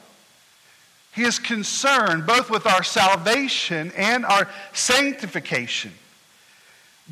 He 1.14 1.24
is 1.24 1.38
concerned 1.38 2.26
both 2.26 2.50
with 2.50 2.66
our 2.66 2.82
salvation 2.82 3.92
and 3.98 4.26
our 4.26 4.48
sanctification. 4.72 5.92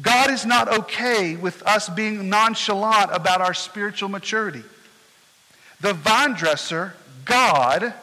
God 0.01 0.31
is 0.31 0.45
not 0.45 0.79
okay 0.79 1.35
with 1.35 1.61
us 1.63 1.89
being 1.89 2.29
nonchalant 2.29 3.09
about 3.11 3.41
our 3.41 3.53
spiritual 3.53 4.07
maturity. 4.07 4.63
The 5.81 5.93
vine 5.93 6.35
dresser, 6.35 6.93
God, 7.25 7.93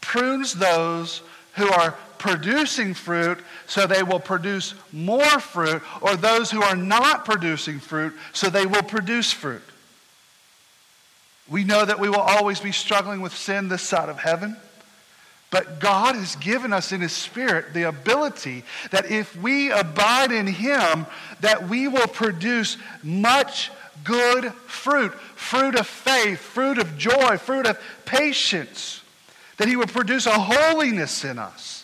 prunes 0.00 0.54
those 0.54 1.22
who 1.54 1.68
are 1.68 1.96
producing 2.20 2.92
fruit 2.92 3.38
so 3.66 3.86
they 3.86 4.02
will 4.02 4.20
produce 4.20 4.74
more 4.92 5.40
fruit, 5.40 5.82
or 6.02 6.16
those 6.16 6.50
who 6.50 6.62
are 6.62 6.76
not 6.76 7.24
producing 7.24 7.80
fruit 7.80 8.12
so 8.32 8.50
they 8.50 8.66
will 8.66 8.82
produce 8.82 9.32
fruit. 9.32 9.62
We 11.48 11.64
know 11.64 11.84
that 11.84 11.98
we 11.98 12.10
will 12.10 12.20
always 12.20 12.60
be 12.60 12.72
struggling 12.72 13.22
with 13.22 13.34
sin 13.34 13.68
this 13.68 13.82
side 13.82 14.08
of 14.08 14.18
heaven. 14.18 14.56
But 15.50 15.80
God 15.80 16.14
has 16.14 16.36
given 16.36 16.72
us 16.72 16.92
in 16.92 17.00
His 17.00 17.12
Spirit 17.12 17.72
the 17.74 17.88
ability 17.88 18.62
that 18.92 19.10
if 19.10 19.34
we 19.34 19.72
abide 19.72 20.30
in 20.30 20.46
Him, 20.46 21.06
that 21.40 21.68
we 21.68 21.88
will 21.88 22.06
produce 22.06 22.76
much 23.02 23.70
good 24.04 24.52
fruit 24.66 25.12
fruit 25.12 25.74
of 25.74 25.86
faith, 25.86 26.38
fruit 26.38 26.78
of 26.78 26.96
joy, 26.96 27.38
fruit 27.38 27.66
of 27.66 27.80
patience. 28.04 29.00
That 29.56 29.66
He 29.66 29.74
will 29.74 29.86
produce 29.86 30.26
a 30.26 30.38
holiness 30.38 31.24
in 31.24 31.38
us. 31.38 31.79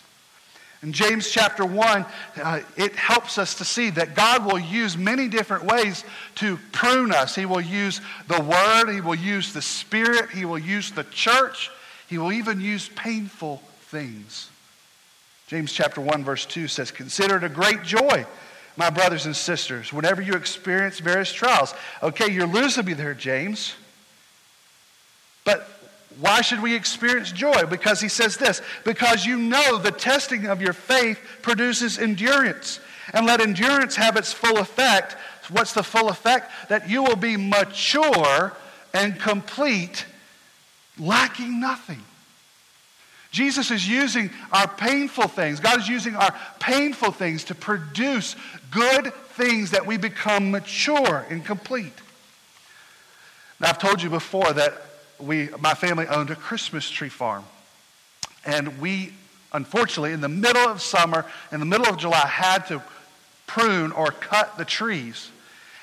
In 0.83 0.93
James 0.93 1.31
chapter 1.31 1.65
1, 1.65 2.07
uh, 2.43 2.61
it 2.77 2.95
helps 2.95 3.39
us 3.39 3.55
to 3.55 3.65
see 3.65 3.91
that 3.91 4.15
God 4.15 4.45
will 4.45 4.59
use 4.59 4.97
many 4.97 5.27
different 5.27 5.65
ways 5.65 6.05
to 6.37 6.59
prune 6.73 7.13
us. 7.13 7.35
He 7.35 7.47
will 7.47 7.61
use 7.61 8.01
the 8.29 8.41
Word, 8.41 8.93
He 8.93 9.01
will 9.01 9.15
use 9.15 9.53
the 9.53 9.63
Spirit, 9.63 10.31
He 10.31 10.45
will 10.45 10.59
use 10.59 10.91
the 10.91 11.05
church. 11.05 11.71
He 12.09 12.19
will 12.19 12.33
even 12.33 12.61
use 12.61 12.89
painful 12.91 13.63
things. 13.83 14.51
James 15.49 15.73
chapter 15.73 16.01
1 16.01 16.25
verse 16.25 16.45
2 16.45 16.69
says, 16.69 16.91
"Consider 16.91 17.37
it 17.37 17.45
a 17.45 17.49
great 17.49 17.83
joy, 17.83 18.27
my 18.77 18.91
brothers 18.91 19.27
and 19.27 19.35
sisters, 19.35 19.93
whenever 19.93 20.21
you 20.21 20.35
experience 20.35 20.99
various 20.99 21.33
trials." 21.33 21.75
Okay, 22.03 22.31
you're 22.31 22.47
losing 22.47 22.85
me 22.85 22.93
there, 22.93 23.15
James. 23.15 23.75
But 25.45 25.76
why 26.21 26.41
should 26.41 26.63
we 26.63 26.75
experience 26.75 27.31
joy? 27.31 27.67
Because 27.67 28.01
he 28.01 28.09
says 28.09 28.37
this, 28.37 28.63
because 28.85 29.27
you 29.27 29.37
know 29.37 29.79
the 29.79 29.91
testing 29.91 30.47
of 30.47 30.63
your 30.63 30.73
faith 30.73 31.19
produces 31.43 31.99
endurance. 31.99 32.81
And 33.13 33.27
let 33.27 33.41
endurance 33.41 33.97
have 33.97 34.17
its 34.17 34.33
full 34.33 34.59
effect. 34.59 35.17
What's 35.51 35.75
the 35.75 35.83
full 35.83 36.09
effect? 36.09 36.51
That 36.69 36.89
you 36.89 37.03
will 37.03 37.17
be 37.17 37.37
mature 37.37 38.53
and 38.95 39.21
complete, 39.21 40.07
lacking 40.99 41.61
nothing. 41.61 42.03
Jesus 43.31 43.71
is 43.71 43.87
using 43.87 44.31
our 44.51 44.67
painful 44.67 45.29
things. 45.29 45.61
God 45.61 45.79
is 45.81 45.89
using 45.89 46.17
our 46.17 46.35
painful 46.59 47.13
things 47.13 47.45
to 47.45 47.55
produce 47.55 48.35
good 48.71 49.13
things 49.35 49.73
that 49.73 49.85
we 49.85 49.99
become 49.99 50.51
mature 50.51 51.27
and 51.29 51.45
complete. 51.45 51.93
Now, 53.61 53.69
I've 53.69 53.79
told 53.79 54.01
you 54.03 54.09
before 54.09 54.53
that 54.55 54.81
we, 55.19 55.49
my 55.61 55.75
family 55.75 56.07
owned 56.07 56.31
a 56.31 56.37
Christmas 56.37 56.89
tree 56.89 57.09
farm. 57.09 57.45
And 58.45 58.79
we, 58.81 59.13
unfortunately, 59.53 60.13
in 60.13 60.21
the 60.21 60.29
middle 60.29 60.69
of 60.69 60.81
summer, 60.81 61.25
in 61.53 61.61
the 61.61 61.67
middle 61.67 61.87
of 61.87 61.97
July, 61.97 62.27
had 62.27 62.67
to 62.69 62.83
prune 63.47 63.93
or 63.93 64.11
cut 64.11 64.57
the 64.59 64.65
trees. 64.65 65.31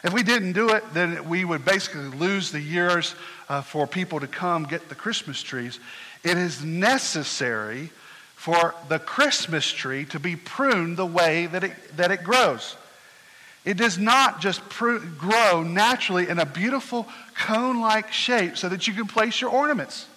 If 0.03 0.13
we 0.13 0.23
didn't 0.23 0.53
do 0.53 0.69
it, 0.69 0.83
then 0.93 1.29
we 1.29 1.45
would 1.45 1.63
basically 1.63 2.09
lose 2.17 2.51
the 2.51 2.59
years 2.59 3.15
uh, 3.47 3.61
for 3.61 3.87
people 3.87 4.19
to 4.19 4.27
come 4.27 4.63
get 4.63 4.89
the 4.89 4.95
Christmas 4.95 5.41
trees. 5.41 5.79
It 6.23 6.37
is 6.37 6.63
necessary 6.63 7.89
for 8.35 8.75
the 8.89 8.99
Christmas 8.99 9.65
tree 9.71 10.03
to 10.05 10.19
be 10.19 10.35
pruned 10.35 10.97
the 10.97 11.05
way 11.05 11.45
that 11.47 11.63
it, 11.63 11.97
that 11.97 12.11
it 12.11 12.23
grows. 12.23 12.75
It 13.65 13.77
does 13.77 13.97
not 13.97 14.41
just 14.41 14.61
grow 14.69 15.63
naturally 15.63 16.27
in 16.27 16.39
a 16.39 16.45
beautiful 16.45 17.07
cone 17.35 17.79
like 17.79 18.11
shape 18.11 18.57
so 18.57 18.67
that 18.69 18.87
you 18.87 18.93
can 18.93 19.07
place 19.07 19.39
your 19.39 19.51
ornaments. 19.51 20.07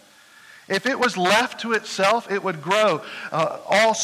If 0.68 0.86
it 0.86 0.98
was 0.98 1.16
left 1.16 1.60
to 1.60 1.72
itself, 1.72 2.30
it 2.30 2.42
would 2.42 2.60
grow 2.60 3.02
uh, 3.30 3.58
all 3.68 3.94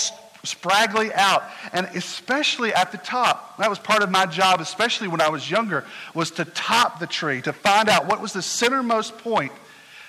spraggly 0.45 1.13
out 1.15 1.45
and 1.73 1.87
especially 1.95 2.75
at 2.75 2.91
the 2.91 2.99
top 2.99 3.57
that 3.59 3.71
was 3.71 3.79
part 3.79 4.03
of 4.03 4.11
my 4.11 4.27
job 4.27 4.61
especially 4.61 5.07
when 5.07 5.21
i 5.21 5.29
was 5.29 5.49
younger 5.49 5.85
was 6.15 6.33
to 6.33 6.45
top 6.45 6.99
the 6.99 7.07
tree 7.07 7.41
to 7.41 7.53
find 7.53 7.89
out 7.89 8.07
what 8.07 8.21
was 8.21 8.33
the 8.33 8.41
centermost 8.41 9.17
point 9.19 9.53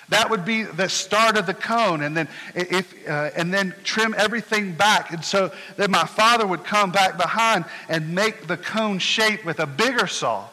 that 0.08 0.30
would 0.30 0.44
be 0.44 0.62
the 0.62 0.88
start 0.88 1.36
of 1.36 1.46
the 1.46 1.54
cone, 1.54 2.02
and 2.02 2.16
then 2.16 2.28
if 2.54 2.92
uh, 3.08 3.30
and 3.36 3.52
then 3.52 3.74
trim 3.84 4.14
everything 4.16 4.72
back. 4.72 5.12
And 5.12 5.24
so 5.24 5.52
then 5.76 5.90
my 5.90 6.04
father 6.04 6.46
would 6.46 6.64
come 6.64 6.92
back 6.92 7.16
behind 7.16 7.64
and 7.88 8.14
make 8.14 8.46
the 8.46 8.56
cone 8.56 8.98
shape 8.98 9.44
with 9.44 9.60
a 9.60 9.66
bigger 9.66 10.06
saw. 10.06 10.46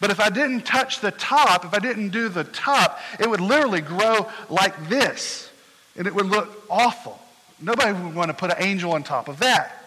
But 0.00 0.10
if 0.10 0.20
I 0.20 0.30
didn't 0.30 0.62
touch 0.62 1.00
the 1.00 1.10
top, 1.12 1.64
if 1.64 1.74
I 1.74 1.78
didn't 1.78 2.10
do 2.10 2.28
the 2.28 2.44
top, 2.44 2.98
it 3.20 3.28
would 3.28 3.40
literally 3.40 3.80
grow 3.80 4.28
like 4.48 4.88
this, 4.88 5.50
and 5.96 6.06
it 6.06 6.14
would 6.14 6.26
look 6.26 6.64
awful. 6.70 7.18
Nobody 7.60 7.92
would 7.92 8.14
want 8.14 8.28
to 8.28 8.34
put 8.34 8.50
an 8.50 8.56
angel 8.58 8.92
on 8.92 9.02
top 9.02 9.28
of 9.28 9.38
that. 9.40 9.84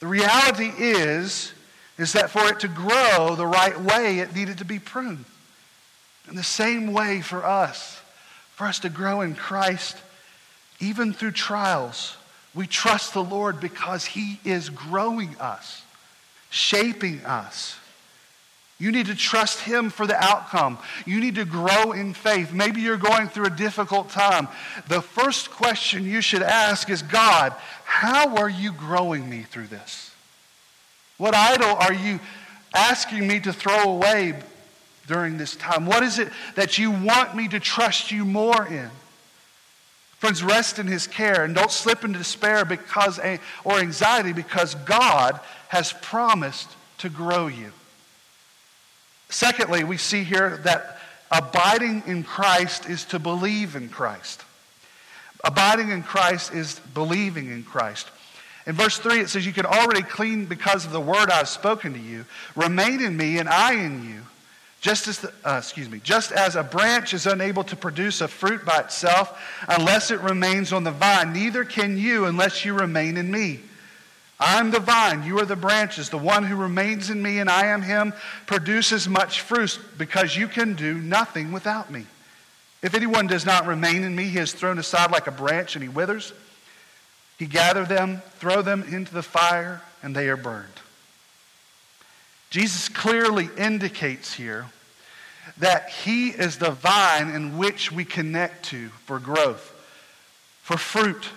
The 0.00 0.06
reality 0.06 0.72
is 0.76 1.52
is 1.98 2.14
that 2.14 2.30
for 2.30 2.48
it 2.48 2.60
to 2.60 2.68
grow 2.68 3.36
the 3.36 3.46
right 3.46 3.78
way, 3.80 4.18
it 4.18 4.34
needed 4.34 4.58
to 4.58 4.64
be 4.64 4.78
pruned. 4.78 5.24
In 6.28 6.36
the 6.36 6.42
same 6.42 6.92
way 6.92 7.20
for 7.20 7.44
us, 7.44 8.00
for 8.54 8.66
us 8.66 8.78
to 8.80 8.88
grow 8.88 9.22
in 9.22 9.34
Christ, 9.34 9.96
even 10.80 11.12
through 11.12 11.32
trials, 11.32 12.16
we 12.54 12.66
trust 12.66 13.14
the 13.14 13.24
Lord 13.24 13.60
because 13.60 14.04
He 14.04 14.38
is 14.44 14.68
growing 14.68 15.36
us, 15.40 15.82
shaping 16.50 17.24
us. 17.24 17.76
You 18.78 18.90
need 18.90 19.06
to 19.06 19.14
trust 19.14 19.60
Him 19.60 19.90
for 19.90 20.06
the 20.06 20.16
outcome. 20.16 20.78
You 21.06 21.20
need 21.20 21.36
to 21.36 21.44
grow 21.44 21.92
in 21.92 22.14
faith. 22.14 22.52
Maybe 22.52 22.80
you're 22.80 22.96
going 22.96 23.28
through 23.28 23.46
a 23.46 23.50
difficult 23.50 24.10
time. 24.10 24.48
The 24.88 25.00
first 25.00 25.50
question 25.50 26.04
you 26.04 26.20
should 26.20 26.42
ask 26.42 26.90
is 26.90 27.00
God, 27.02 27.54
how 27.84 28.36
are 28.36 28.50
you 28.50 28.72
growing 28.72 29.30
me 29.30 29.42
through 29.42 29.68
this? 29.68 30.10
What 31.16 31.34
idol 31.34 31.68
are 31.68 31.92
you 31.92 32.18
asking 32.74 33.26
me 33.26 33.38
to 33.40 33.52
throw 33.52 33.84
away 33.84 34.34
during 35.12 35.36
this 35.36 35.54
time? 35.56 35.84
What 35.84 36.02
is 36.02 36.18
it 36.18 36.28
that 36.54 36.78
you 36.78 36.90
want 36.90 37.36
me 37.36 37.46
to 37.48 37.60
trust 37.60 38.10
you 38.10 38.24
more 38.24 38.66
in? 38.66 38.90
Friends, 40.18 40.42
rest 40.42 40.78
in 40.78 40.86
his 40.86 41.06
care 41.06 41.44
and 41.44 41.54
don't 41.54 41.70
slip 41.70 42.02
into 42.02 42.18
despair 42.18 42.64
because 42.64 43.20
or 43.64 43.78
anxiety 43.78 44.32
because 44.32 44.74
God 44.74 45.38
has 45.68 45.92
promised 46.00 46.70
to 46.98 47.10
grow 47.10 47.48
you. 47.48 47.72
Secondly, 49.28 49.84
we 49.84 49.96
see 49.96 50.24
here 50.24 50.58
that 50.58 50.98
abiding 51.30 52.04
in 52.06 52.22
Christ 52.22 52.88
is 52.88 53.04
to 53.06 53.18
believe 53.18 53.76
in 53.76 53.88
Christ. 53.88 54.42
Abiding 55.44 55.90
in 55.90 56.02
Christ 56.02 56.54
is 56.54 56.80
believing 56.94 57.48
in 57.50 57.64
Christ. 57.64 58.08
In 58.66 58.74
verse 58.74 58.96
3, 58.98 59.20
it 59.20 59.28
says, 59.28 59.44
You 59.44 59.52
can 59.52 59.66
already 59.66 60.02
clean 60.02 60.46
because 60.46 60.86
of 60.86 60.92
the 60.92 61.00
word 61.00 61.30
I've 61.30 61.48
spoken 61.48 61.94
to 61.94 61.98
you. 61.98 62.24
Remain 62.54 63.02
in 63.02 63.16
me, 63.16 63.38
and 63.38 63.48
I 63.48 63.74
in 63.74 64.08
you. 64.08 64.22
Just 64.82 65.06
as, 65.06 65.20
the, 65.20 65.32
uh, 65.44 65.58
excuse 65.58 65.88
me, 65.88 66.00
just 66.02 66.32
as 66.32 66.56
a 66.56 66.62
branch 66.64 67.14
is 67.14 67.26
unable 67.26 67.62
to 67.64 67.76
produce 67.76 68.20
a 68.20 68.26
fruit 68.26 68.64
by 68.64 68.80
itself 68.80 69.40
unless 69.68 70.10
it 70.10 70.20
remains 70.20 70.72
on 70.72 70.82
the 70.82 70.90
vine, 70.90 71.32
neither 71.32 71.64
can 71.64 71.96
you 71.96 72.24
unless 72.26 72.64
you 72.64 72.74
remain 72.74 73.16
in 73.16 73.30
me. 73.30 73.60
I'm 74.40 74.72
the 74.72 74.80
vine, 74.80 75.22
you 75.22 75.38
are 75.38 75.44
the 75.44 75.54
branches. 75.54 76.10
The 76.10 76.18
one 76.18 76.42
who 76.42 76.56
remains 76.56 77.10
in 77.10 77.22
me 77.22 77.38
and 77.38 77.48
I 77.48 77.66
am 77.66 77.80
him 77.80 78.12
produces 78.46 79.08
much 79.08 79.42
fruit 79.42 79.78
because 79.98 80.36
you 80.36 80.48
can 80.48 80.74
do 80.74 80.94
nothing 80.94 81.52
without 81.52 81.88
me. 81.88 82.04
If 82.82 82.96
anyone 82.96 83.28
does 83.28 83.46
not 83.46 83.68
remain 83.68 84.02
in 84.02 84.16
me, 84.16 84.24
he 84.24 84.38
is 84.38 84.52
thrown 84.52 84.80
aside 84.80 85.12
like 85.12 85.28
a 85.28 85.30
branch 85.30 85.76
and 85.76 85.82
he 85.84 85.88
withers. 85.88 86.32
He 87.38 87.46
gathered 87.46 87.88
them, 87.88 88.20
throw 88.38 88.62
them 88.62 88.82
into 88.82 89.14
the 89.14 89.22
fire, 89.22 89.80
and 90.02 90.12
they 90.14 90.28
are 90.28 90.36
burned. 90.36 90.66
Jesus 92.52 92.90
clearly 92.90 93.48
indicates 93.56 94.34
here 94.34 94.66
that 95.56 95.88
he 95.88 96.28
is 96.28 96.58
the 96.58 96.72
vine 96.72 97.30
in 97.30 97.56
which 97.56 97.90
we 97.90 98.04
connect 98.04 98.66
to 98.66 98.90
for 99.06 99.18
growth, 99.18 99.72
for 100.60 100.76
fruit. 100.76 101.30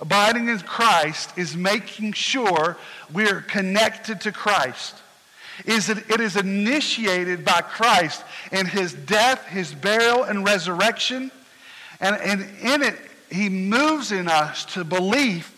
Abiding 0.00 0.48
in 0.48 0.58
Christ 0.58 1.30
is 1.38 1.56
making 1.56 2.14
sure 2.14 2.76
we're 3.12 3.42
connected 3.42 4.22
to 4.22 4.32
Christ. 4.32 4.96
Is 5.66 5.86
that 5.86 6.10
it 6.10 6.18
is 6.20 6.34
initiated 6.34 7.44
by 7.44 7.60
Christ 7.60 8.20
in 8.50 8.66
his 8.66 8.92
death, 8.92 9.46
his 9.46 9.72
burial, 9.72 10.24
and 10.24 10.44
resurrection. 10.44 11.30
And, 12.00 12.16
and 12.16 12.40
in 12.60 12.82
it, 12.82 12.98
he 13.30 13.48
moves 13.48 14.10
in 14.10 14.26
us 14.26 14.64
to 14.74 14.82
belief 14.82 15.52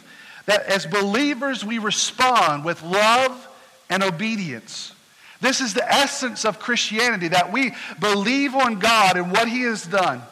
that 0.45 0.67
as 0.67 0.85
believers 0.85 1.65
we 1.65 1.79
respond 1.79 2.63
with 2.63 2.83
love 2.83 3.49
and 3.91 4.03
obedience. 4.03 4.93
This 5.41 5.61
is 5.61 5.75
the 5.75 5.93
essence 5.93 6.45
of 6.45 6.59
Christianity 6.59 7.29
that 7.29 7.53
we 7.53 7.73
believe 8.01 8.55
on 8.55 8.79
God 8.79 9.17
and 9.17 9.31
what 9.31 9.49
he 9.49 9.63
has 9.63 9.85
done. 9.85 10.23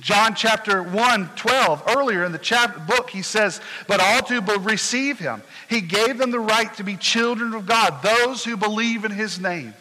John 0.00 0.34
chapter 0.34 0.82
1, 0.82 1.30
12, 1.36 1.82
earlier 1.94 2.24
in 2.24 2.32
the 2.32 2.38
chapter, 2.38 2.80
book, 2.80 3.10
he 3.10 3.22
says, 3.22 3.60
But 3.86 4.00
all 4.00 4.22
to 4.22 4.40
receive 4.60 5.18
him, 5.18 5.42
he 5.68 5.82
gave 5.82 6.16
them 6.18 6.30
the 6.30 6.40
right 6.40 6.72
to 6.74 6.84
be 6.84 6.96
children 6.96 7.52
of 7.54 7.66
God, 7.66 8.02
those 8.02 8.44
who 8.44 8.56
believe 8.56 9.04
in 9.04 9.12
his 9.12 9.38
name. 9.38 9.74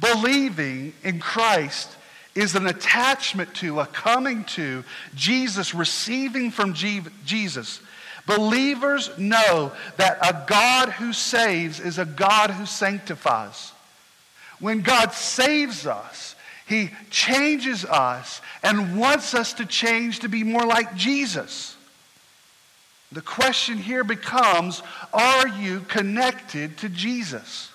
Believing 0.00 0.92
in 1.04 1.20
Christ 1.20 1.88
is 2.34 2.56
an 2.56 2.66
attachment 2.66 3.54
to, 3.54 3.78
a 3.78 3.86
coming 3.86 4.42
to 4.44 4.82
Jesus, 5.14 5.72
receiving 5.72 6.50
from 6.50 6.74
Jesus. 6.74 7.80
Believers 8.26 9.10
know 9.18 9.72
that 9.96 10.18
a 10.22 10.44
God 10.46 10.90
who 10.90 11.12
saves 11.12 11.78
is 11.80 11.98
a 11.98 12.06
God 12.06 12.50
who 12.50 12.64
sanctifies. 12.64 13.72
When 14.60 14.80
God 14.80 15.12
saves 15.12 15.86
us, 15.86 16.34
He 16.66 16.90
changes 17.10 17.84
us 17.84 18.40
and 18.62 18.98
wants 18.98 19.34
us 19.34 19.52
to 19.54 19.66
change 19.66 20.20
to 20.20 20.28
be 20.28 20.42
more 20.42 20.66
like 20.66 20.94
Jesus. 20.94 21.76
The 23.12 23.20
question 23.20 23.78
here 23.78 24.04
becomes 24.04 24.82
are 25.12 25.46
you 25.46 25.80
connected 25.80 26.78
to 26.78 26.88
Jesus? 26.88 27.70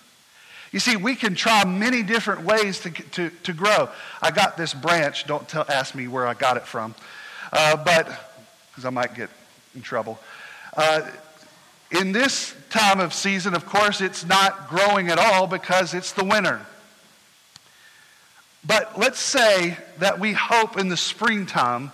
You 0.71 0.79
see, 0.79 0.95
we 0.95 1.15
can 1.15 1.33
try 1.33 1.63
many 1.65 2.03
different 2.03 2.41
ways 2.41 2.79
to, 2.81 2.91
to, 2.91 3.29
to 3.29 3.53
grow. 3.53 3.89
I 4.21 4.31
got 4.31 4.57
this 4.57 4.73
branch. 4.73 5.25
Don't 5.25 5.47
tell, 5.47 5.65
ask 5.67 5.95
me 5.95 6.07
where 6.07 6.27
I 6.27 6.33
got 6.33 6.57
it 6.57 6.67
from. 6.67 6.93
Uh, 7.51 7.75
but, 7.77 8.07
because 8.69 8.85
I 8.85 8.91
might 8.91 9.15
get 9.15 9.29
in 9.75 9.81
trouble. 9.81 10.19
Uh, 10.75 11.01
in 11.91 12.11
this 12.11 12.55
time 12.69 12.99
of 12.99 13.13
season, 13.13 13.53
of 13.55 13.65
course, 13.65 14.01
it's 14.01 14.25
not 14.25 14.69
growing 14.69 15.09
at 15.09 15.17
all 15.17 15.47
because 15.47 15.93
it's 15.93 16.11
the 16.11 16.23
winter. 16.23 16.61
But 18.65 18.99
let's 18.99 19.19
say 19.19 19.77
that 19.97 20.19
we 20.19 20.33
hope 20.33 20.77
in 20.77 20.89
the 20.89 20.97
springtime 20.97 21.91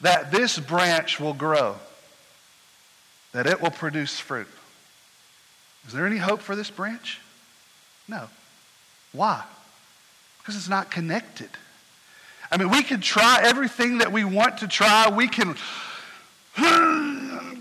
that 0.00 0.30
this 0.30 0.58
branch 0.58 1.20
will 1.20 1.34
grow, 1.34 1.76
that 3.32 3.46
it 3.46 3.60
will 3.60 3.70
produce 3.70 4.18
fruit. 4.18 4.48
Is 5.86 5.92
there 5.92 6.06
any 6.06 6.16
hope 6.16 6.40
for 6.40 6.56
this 6.56 6.70
branch? 6.70 7.20
No. 8.08 8.28
Why? 9.12 9.44
Because 10.38 10.56
it's 10.56 10.68
not 10.68 10.90
connected. 10.90 11.50
I 12.50 12.56
mean, 12.56 12.70
we 12.70 12.82
can 12.82 13.00
try 13.00 13.40
everything 13.42 13.98
that 13.98 14.12
we 14.12 14.24
want 14.24 14.58
to 14.58 14.68
try. 14.68 15.08
We 15.08 15.28
can 15.28 15.56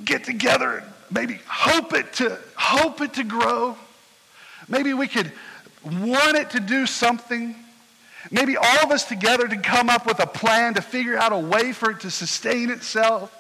get 0.05 0.23
together 0.23 0.77
and 0.77 0.91
maybe 1.11 1.39
hope 1.47 1.93
it 1.93 2.13
to 2.13 2.37
hope 2.55 3.01
it 3.01 3.13
to 3.15 3.23
grow. 3.23 3.77
Maybe 4.67 4.93
we 4.93 5.07
could 5.07 5.31
want 5.83 6.37
it 6.37 6.51
to 6.51 6.59
do 6.59 6.85
something. 6.85 7.55
Maybe 8.31 8.57
all 8.57 8.83
of 8.83 8.91
us 8.91 9.05
together 9.05 9.47
to 9.47 9.57
come 9.57 9.89
up 9.89 10.05
with 10.07 10.19
a 10.19 10.25
plan 10.25 10.73
to 10.75 10.81
figure 10.81 11.17
out 11.17 11.31
a 11.31 11.37
way 11.37 11.73
for 11.73 11.91
it 11.91 11.99
to 12.01 12.11
sustain 12.11 12.71
itself. 12.71 13.31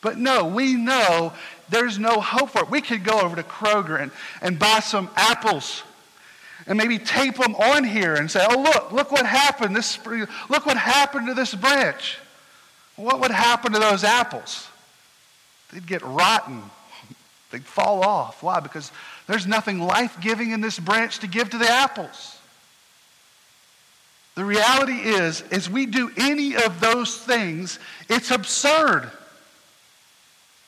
But 0.00 0.18
no, 0.18 0.44
we 0.44 0.74
know 0.74 1.32
there's 1.68 1.98
no 1.98 2.20
hope 2.20 2.50
for 2.50 2.60
it. 2.60 2.70
We 2.70 2.80
could 2.80 3.02
go 3.02 3.20
over 3.20 3.34
to 3.34 3.42
Kroger 3.42 4.00
and, 4.00 4.12
and 4.42 4.58
buy 4.58 4.80
some 4.80 5.10
apples 5.16 5.82
and 6.66 6.78
maybe 6.78 6.98
tape 6.98 7.36
them 7.36 7.54
on 7.56 7.84
here 7.84 8.14
and 8.14 8.30
say, 8.30 8.46
oh, 8.48 8.60
look, 8.60 8.92
look 8.92 9.10
what 9.10 9.26
happened. 9.26 9.74
This, 9.74 9.86
spring. 9.86 10.26
look 10.48 10.66
what 10.66 10.76
happened 10.76 11.26
to 11.28 11.34
this 11.34 11.54
branch. 11.54 12.18
What 12.96 13.20
would 13.20 13.30
happen 13.30 13.72
to 13.72 13.78
those 13.78 14.04
apples? 14.04 14.68
They'd 15.74 15.86
get 15.86 16.02
rotten. 16.02 16.62
They'd 17.50 17.64
fall 17.64 18.02
off. 18.02 18.42
Why? 18.42 18.60
Because 18.60 18.90
there's 19.26 19.46
nothing 19.46 19.80
life 19.80 20.20
giving 20.20 20.52
in 20.52 20.60
this 20.60 20.78
branch 20.78 21.18
to 21.18 21.26
give 21.26 21.50
to 21.50 21.58
the 21.58 21.68
apples. 21.68 22.38
The 24.36 24.44
reality 24.44 24.92
is, 24.92 25.42
as 25.50 25.68
we 25.68 25.86
do 25.86 26.10
any 26.16 26.56
of 26.56 26.80
those 26.80 27.16
things, 27.18 27.78
it's 28.08 28.30
absurd. 28.30 29.10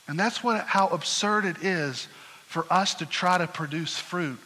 And 0.08 0.18
that's 0.18 0.42
what, 0.42 0.66
how 0.66 0.88
absurd 0.88 1.44
it 1.44 1.62
is 1.62 2.08
for 2.46 2.66
us 2.70 2.94
to 2.94 3.06
try 3.06 3.38
to 3.38 3.46
produce 3.46 3.98
fruit 3.98 4.38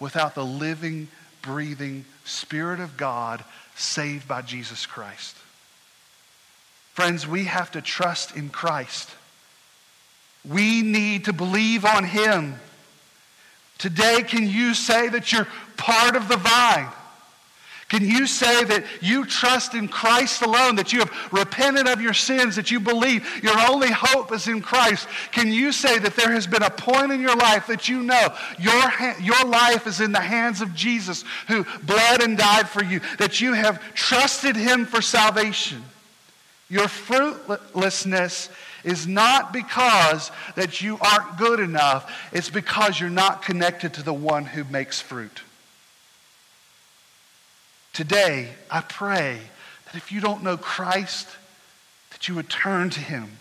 without 0.00 0.34
the 0.34 0.44
living, 0.44 1.08
breathing 1.42 2.04
Spirit 2.24 2.80
of 2.80 2.96
God 2.96 3.44
saved 3.76 4.26
by 4.26 4.42
Jesus 4.42 4.86
Christ. 4.86 5.36
Friends, 6.94 7.26
we 7.26 7.44
have 7.44 7.72
to 7.72 7.82
trust 7.82 8.36
in 8.36 8.48
Christ. 8.48 9.10
We 10.48 10.82
need 10.82 11.24
to 11.26 11.32
believe 11.32 11.84
on 11.84 12.04
Him. 12.04 12.54
Today, 13.78 14.22
can 14.22 14.46
you 14.46 14.74
say 14.74 15.08
that 15.08 15.32
you're 15.32 15.48
part 15.76 16.16
of 16.16 16.28
the 16.28 16.36
vine? 16.36 16.88
Can 17.88 18.04
you 18.04 18.26
say 18.26 18.64
that 18.64 18.84
you 19.00 19.26
trust 19.26 19.74
in 19.74 19.88
Christ 19.88 20.42
alone, 20.42 20.76
that 20.76 20.92
you 20.92 21.00
have 21.00 21.12
repented 21.32 21.86
of 21.86 22.00
your 22.00 22.14
sins, 22.14 22.56
that 22.56 22.70
you 22.70 22.80
believe 22.80 23.42
your 23.42 23.58
only 23.70 23.90
hope 23.90 24.32
is 24.32 24.48
in 24.48 24.62
Christ? 24.62 25.06
Can 25.32 25.52
you 25.52 25.70
say 25.70 25.98
that 25.98 26.16
there 26.16 26.32
has 26.32 26.46
been 26.46 26.62
a 26.62 26.70
point 26.70 27.12
in 27.12 27.20
your 27.20 27.36
life 27.36 27.66
that 27.66 27.88
you 27.88 28.02
know 28.02 28.34
your, 28.58 28.92
your 29.20 29.44
life 29.44 29.86
is 29.86 30.00
in 30.00 30.12
the 30.12 30.20
hands 30.20 30.60
of 30.60 30.74
Jesus 30.74 31.24
who 31.46 31.64
bled 31.82 32.22
and 32.22 32.38
died 32.38 32.68
for 32.68 32.82
you, 32.82 33.00
that 33.18 33.40
you 33.40 33.52
have 33.52 33.80
trusted 33.94 34.56
him 34.56 34.86
for 34.86 35.02
salvation? 35.02 35.84
Your 36.70 36.88
fruitlessness 36.88 38.48
is 38.84 39.06
not 39.06 39.52
because 39.52 40.30
that 40.54 40.80
you 40.80 40.98
aren't 41.00 41.38
good 41.38 41.58
enough, 41.58 42.12
it's 42.32 42.50
because 42.50 43.00
you're 43.00 43.10
not 43.10 43.42
connected 43.42 43.94
to 43.94 44.02
the 44.02 44.14
one 44.14 44.44
who 44.44 44.64
makes 44.64 45.00
fruit. 45.00 45.42
Today, 47.92 48.50
I 48.70 48.80
pray 48.80 49.38
that 49.86 49.94
if 49.94 50.12
you 50.12 50.20
don't 50.20 50.42
know 50.42 50.56
Christ, 50.56 51.28
that 52.10 52.28
you 52.28 52.34
would 52.34 52.50
turn 52.50 52.90
to 52.90 53.00
him. 53.00 53.38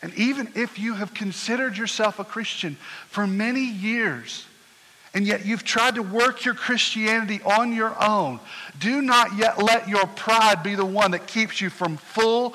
And 0.00 0.14
even 0.14 0.52
if 0.54 0.78
you 0.78 0.94
have 0.94 1.14
considered 1.14 1.76
yourself 1.76 2.18
a 2.18 2.24
Christian 2.24 2.76
for 3.08 3.26
many 3.26 3.64
years, 3.64 4.46
and 5.14 5.26
yet 5.26 5.46
you've 5.46 5.64
tried 5.64 5.94
to 5.94 6.02
work 6.02 6.44
your 6.44 6.54
Christianity 6.54 7.40
on 7.44 7.72
your 7.72 7.96
own, 8.02 8.40
do 8.78 9.00
not 9.00 9.36
yet 9.36 9.62
let 9.62 9.88
your 9.88 10.06
pride 10.06 10.62
be 10.62 10.74
the 10.74 10.84
one 10.84 11.12
that 11.12 11.26
keeps 11.26 11.60
you 11.60 11.70
from 11.70 11.96
full 11.96 12.54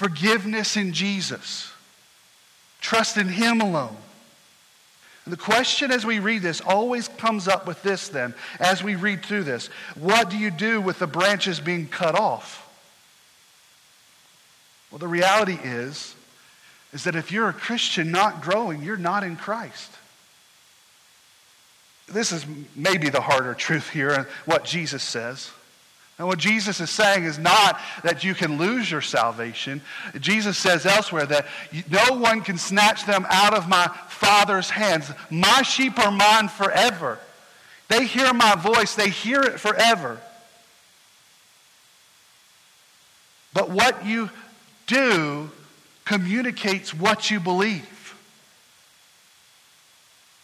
forgiveness 0.00 0.78
in 0.78 0.94
Jesus. 0.94 1.70
Trust 2.80 3.18
in 3.18 3.28
Him 3.28 3.60
alone. 3.60 3.98
And 5.26 5.32
the 5.32 5.36
question 5.36 5.90
as 5.90 6.06
we 6.06 6.20
read 6.20 6.40
this 6.40 6.62
always 6.62 7.06
comes 7.06 7.46
up 7.46 7.66
with 7.66 7.82
this 7.82 8.08
then, 8.08 8.32
as 8.58 8.82
we 8.82 8.94
read 8.94 9.22
through 9.22 9.44
this. 9.44 9.66
What 9.96 10.30
do 10.30 10.38
you 10.38 10.50
do 10.50 10.80
with 10.80 10.98
the 10.98 11.06
branches 11.06 11.60
being 11.60 11.86
cut 11.86 12.18
off? 12.18 12.66
Well, 14.90 14.98
the 14.98 15.06
reality 15.06 15.58
is, 15.62 16.14
is 16.94 17.04
that 17.04 17.14
if 17.14 17.30
you're 17.30 17.50
a 17.50 17.52
Christian 17.52 18.10
not 18.10 18.40
growing, 18.40 18.82
you're 18.82 18.96
not 18.96 19.22
in 19.22 19.36
Christ. 19.36 19.92
This 22.08 22.32
is 22.32 22.46
maybe 22.74 23.10
the 23.10 23.20
harder 23.20 23.52
truth 23.52 23.90
here 23.90 24.26
what 24.46 24.64
Jesus 24.64 25.02
says. 25.02 25.50
And 26.20 26.28
what 26.28 26.38
Jesus 26.38 26.80
is 26.80 26.90
saying 26.90 27.24
is 27.24 27.38
not 27.38 27.80
that 28.02 28.24
you 28.24 28.34
can 28.34 28.58
lose 28.58 28.90
your 28.90 29.00
salvation. 29.00 29.80
Jesus 30.20 30.58
says 30.58 30.84
elsewhere 30.84 31.24
that 31.24 31.46
no 31.90 32.18
one 32.18 32.42
can 32.42 32.58
snatch 32.58 33.06
them 33.06 33.26
out 33.30 33.54
of 33.54 33.70
my 33.70 33.86
Father's 34.10 34.68
hands. 34.68 35.10
My 35.30 35.62
sheep 35.62 35.98
are 35.98 36.10
mine 36.10 36.48
forever. 36.48 37.18
They 37.88 38.04
hear 38.04 38.34
my 38.34 38.54
voice, 38.54 38.94
they 38.94 39.08
hear 39.08 39.40
it 39.40 39.60
forever. 39.60 40.20
But 43.54 43.70
what 43.70 44.04
you 44.04 44.28
do 44.86 45.50
communicates 46.04 46.92
what 46.92 47.30
you 47.30 47.40
believe. 47.40 48.14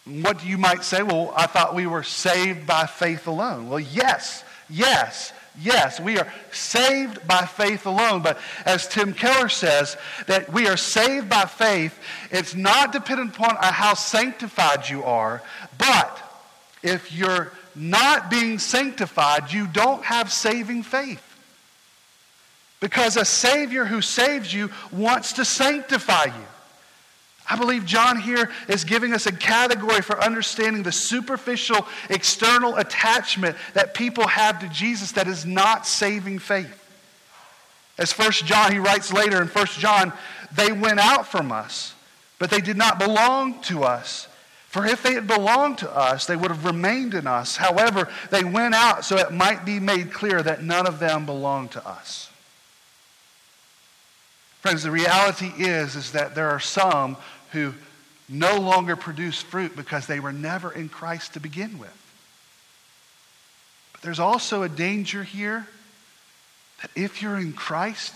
What 0.06 0.42
you 0.42 0.56
might 0.56 0.84
say, 0.84 1.02
well, 1.02 1.34
I 1.36 1.46
thought 1.46 1.74
we 1.74 1.86
were 1.86 2.02
saved 2.02 2.66
by 2.66 2.86
faith 2.86 3.26
alone. 3.26 3.68
Well, 3.68 3.80
yes, 3.80 4.42
yes. 4.70 5.34
Yes, 5.60 5.98
we 5.98 6.18
are 6.18 6.30
saved 6.52 7.26
by 7.26 7.46
faith 7.46 7.86
alone. 7.86 8.22
But 8.22 8.38
as 8.64 8.86
Tim 8.86 9.14
Keller 9.14 9.48
says, 9.48 9.96
that 10.26 10.52
we 10.52 10.68
are 10.68 10.76
saved 10.76 11.28
by 11.28 11.46
faith, 11.46 11.98
it's 12.30 12.54
not 12.54 12.92
dependent 12.92 13.36
upon 13.36 13.56
how 13.60 13.94
sanctified 13.94 14.88
you 14.88 15.04
are. 15.04 15.42
But 15.78 16.22
if 16.82 17.12
you're 17.12 17.52
not 17.74 18.30
being 18.30 18.58
sanctified, 18.58 19.52
you 19.52 19.66
don't 19.66 20.04
have 20.04 20.32
saving 20.32 20.82
faith. 20.82 21.22
Because 22.80 23.16
a 23.16 23.24
Savior 23.24 23.86
who 23.86 24.02
saves 24.02 24.52
you 24.52 24.70
wants 24.92 25.34
to 25.34 25.44
sanctify 25.44 26.24
you. 26.24 26.46
I 27.48 27.56
believe 27.56 27.85
John 27.85 28.20
here 28.20 28.50
is 28.68 28.85
giving 28.85 29.12
us 29.12 29.26
a 29.26 29.32
category 29.32 30.02
for 30.02 30.20
understanding 30.22 30.82
the 30.82 30.92
superficial 30.92 31.87
external 32.11 32.76
attachment 32.76 33.56
that 33.74 33.94
people 33.94 34.26
have 34.26 34.61
to 34.61 34.68
Jesus 34.68 35.12
that 35.12 35.28
is 35.28 35.46
not 35.46 35.87
saving 35.87 36.40
faith. 36.40 36.82
As 37.98 38.12
First 38.12 38.44
John, 38.46 38.72
he 38.72 38.78
writes 38.78 39.12
later 39.12 39.40
in 39.40 39.48
First 39.48 39.78
John, 39.78 40.12
they 40.54 40.72
went 40.72 40.98
out 40.98 41.26
from 41.26 41.52
us, 41.52 41.94
but 42.38 42.50
they 42.50 42.61
did 42.61 42.76
not 42.76 42.98
belong 42.98 43.61
to 43.62 43.85
us. 43.85 44.28
For 44.68 44.85
if 44.85 45.02
they 45.02 45.14
had 45.14 45.26
belonged 45.26 45.78
to 45.78 45.90
us, 45.90 46.26
they 46.26 46.37
would 46.37 46.50
have 46.50 46.64
remained 46.64 47.14
in 47.14 47.26
us. 47.26 47.56
However, 47.56 48.09
they 48.30 48.44
went 48.44 48.74
out 48.74 49.04
so 49.04 49.16
it 49.16 49.32
might 49.32 49.64
be 49.64 49.80
made 49.80 50.12
clear 50.12 50.42
that 50.42 50.62
none 50.62 50.87
of 50.87 50.98
them 50.98 51.24
belonged 51.24 51.70
to 51.72 51.88
us. 51.88 52.28
Friends, 54.61 54.82
the 54.82 54.90
reality 54.90 55.52
is, 55.56 55.94
is 55.94 56.12
that 56.12 56.35
there 56.35 56.50
are 56.50 56.61
some 56.61 57.16
who 57.56 57.74
no 58.28 58.58
longer 58.58 58.96
produce 58.96 59.40
fruit 59.40 59.74
because 59.76 60.06
they 60.06 60.20
were 60.20 60.32
never 60.32 60.70
in 60.70 60.88
Christ 60.88 61.34
to 61.34 61.40
begin 61.40 61.78
with. 61.78 62.02
But 63.92 64.02
there's 64.02 64.20
also 64.20 64.62
a 64.62 64.68
danger 64.68 65.22
here 65.22 65.66
that 66.82 66.90
if 66.94 67.22
you're 67.22 67.38
in 67.38 67.52
Christ, 67.52 68.14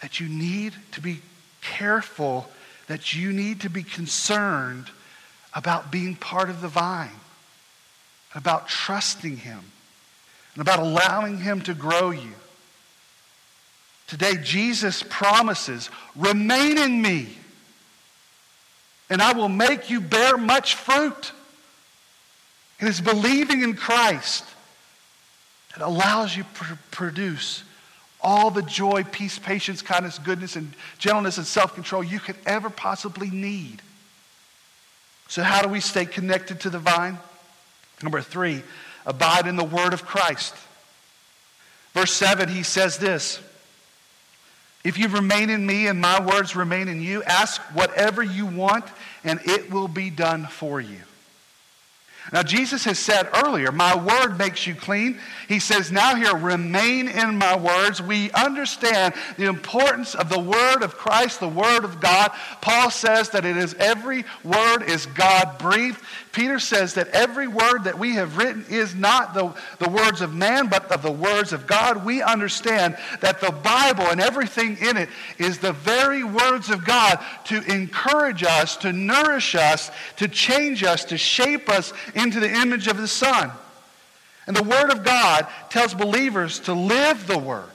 that 0.00 0.20
you 0.20 0.28
need 0.28 0.74
to 0.92 1.00
be 1.00 1.20
careful, 1.60 2.48
that 2.86 3.14
you 3.14 3.32
need 3.32 3.60
to 3.60 3.70
be 3.70 3.82
concerned 3.82 4.86
about 5.52 5.90
being 5.90 6.14
part 6.14 6.48
of 6.48 6.60
the 6.60 6.68
vine, 6.68 7.10
about 8.34 8.68
trusting 8.68 9.38
Him, 9.38 9.60
and 10.54 10.62
about 10.62 10.78
allowing 10.78 11.38
Him 11.38 11.60
to 11.62 11.74
grow 11.74 12.10
you. 12.10 12.32
Today, 14.06 14.36
Jesus 14.42 15.02
promises, 15.02 15.90
remain 16.16 16.78
in 16.78 17.02
me 17.02 17.28
and 19.10 19.22
I 19.22 19.32
will 19.32 19.48
make 19.48 19.90
you 19.90 20.00
bear 20.00 20.36
much 20.36 20.74
fruit. 20.74 21.32
It 22.80 22.88
is 22.88 23.00
believing 23.00 23.62
in 23.62 23.74
Christ 23.74 24.44
that 25.74 25.84
allows 25.84 26.36
you 26.36 26.44
to 26.44 26.78
produce 26.90 27.64
all 28.20 28.50
the 28.50 28.62
joy, 28.62 29.04
peace, 29.04 29.38
patience, 29.38 29.80
kindness, 29.80 30.18
goodness, 30.18 30.56
and 30.56 30.72
gentleness 30.98 31.38
and 31.38 31.46
self 31.46 31.74
control 31.74 32.02
you 32.02 32.20
could 32.20 32.36
ever 32.46 32.70
possibly 32.70 33.30
need. 33.30 33.80
So, 35.28 35.42
how 35.42 35.62
do 35.62 35.68
we 35.68 35.80
stay 35.80 36.04
connected 36.04 36.60
to 36.60 36.70
the 36.70 36.78
vine? 36.78 37.18
Number 38.02 38.20
three, 38.20 38.62
abide 39.06 39.46
in 39.46 39.56
the 39.56 39.64
word 39.64 39.92
of 39.92 40.04
Christ. 40.04 40.54
Verse 41.94 42.12
7, 42.12 42.48
he 42.48 42.62
says 42.62 42.98
this 42.98 43.40
if 44.88 44.96
you 44.96 45.08
remain 45.08 45.50
in 45.50 45.66
me 45.66 45.86
and 45.86 46.00
my 46.00 46.18
words 46.18 46.56
remain 46.56 46.88
in 46.88 47.02
you, 47.02 47.22
ask 47.24 47.60
whatever 47.74 48.22
you 48.22 48.46
want 48.46 48.86
and 49.22 49.38
it 49.44 49.70
will 49.70 49.86
be 49.86 50.08
done 50.08 50.46
for 50.46 50.80
you. 50.80 50.96
Now, 52.32 52.42
Jesus 52.42 52.84
has 52.84 52.98
said 52.98 53.28
earlier, 53.44 53.70
My 53.70 53.96
word 53.96 54.38
makes 54.38 54.66
you 54.66 54.74
clean. 54.74 55.18
He 55.46 55.58
says 55.58 55.90
now 55.90 56.14
here, 56.14 56.34
remain 56.34 57.08
in 57.08 57.36
my 57.36 57.56
words. 57.56 58.02
We 58.02 58.30
understand 58.32 59.14
the 59.36 59.46
importance 59.46 60.14
of 60.14 60.28
the 60.28 60.38
word 60.38 60.82
of 60.82 60.96
Christ, 60.96 61.40
the 61.40 61.48
word 61.48 61.84
of 61.84 62.00
God. 62.00 62.30
Paul 62.60 62.90
says 62.90 63.30
that 63.30 63.44
it 63.44 63.56
is 63.56 63.74
every 63.74 64.24
word 64.44 64.82
is 64.82 65.06
God 65.06 65.58
breathed. 65.58 66.00
Peter 66.38 66.60
says 66.60 66.94
that 66.94 67.08
every 67.08 67.48
word 67.48 67.82
that 67.82 67.98
we 67.98 68.14
have 68.14 68.36
written 68.36 68.64
is 68.70 68.94
not 68.94 69.34
the, 69.34 69.52
the 69.80 69.90
words 69.90 70.20
of 70.20 70.32
man, 70.32 70.68
but 70.68 70.88
of 70.92 71.02
the 71.02 71.10
words 71.10 71.52
of 71.52 71.66
God. 71.66 72.04
We 72.04 72.22
understand 72.22 72.96
that 73.22 73.40
the 73.40 73.50
Bible 73.50 74.04
and 74.04 74.20
everything 74.20 74.76
in 74.76 74.96
it 74.96 75.08
is 75.38 75.58
the 75.58 75.72
very 75.72 76.22
words 76.22 76.70
of 76.70 76.86
God 76.86 77.18
to 77.46 77.60
encourage 77.62 78.44
us, 78.44 78.76
to 78.76 78.92
nourish 78.92 79.56
us, 79.56 79.90
to 80.18 80.28
change 80.28 80.84
us, 80.84 81.06
to 81.06 81.18
shape 81.18 81.68
us 81.68 81.92
into 82.14 82.38
the 82.38 82.52
image 82.52 82.86
of 82.86 82.98
the 82.98 83.08
Son. 83.08 83.50
And 84.46 84.54
the 84.54 84.62
Word 84.62 84.92
of 84.92 85.02
God 85.02 85.44
tells 85.70 85.92
believers 85.92 86.60
to 86.60 86.72
live 86.72 87.26
the 87.26 87.36
Word. 87.36 87.68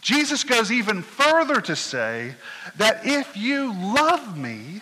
Jesus 0.00 0.42
goes 0.42 0.72
even 0.72 1.02
further 1.02 1.60
to 1.60 1.76
say 1.76 2.34
that 2.78 3.06
if 3.06 3.36
you 3.36 3.72
love 3.94 4.36
me, 4.36 4.80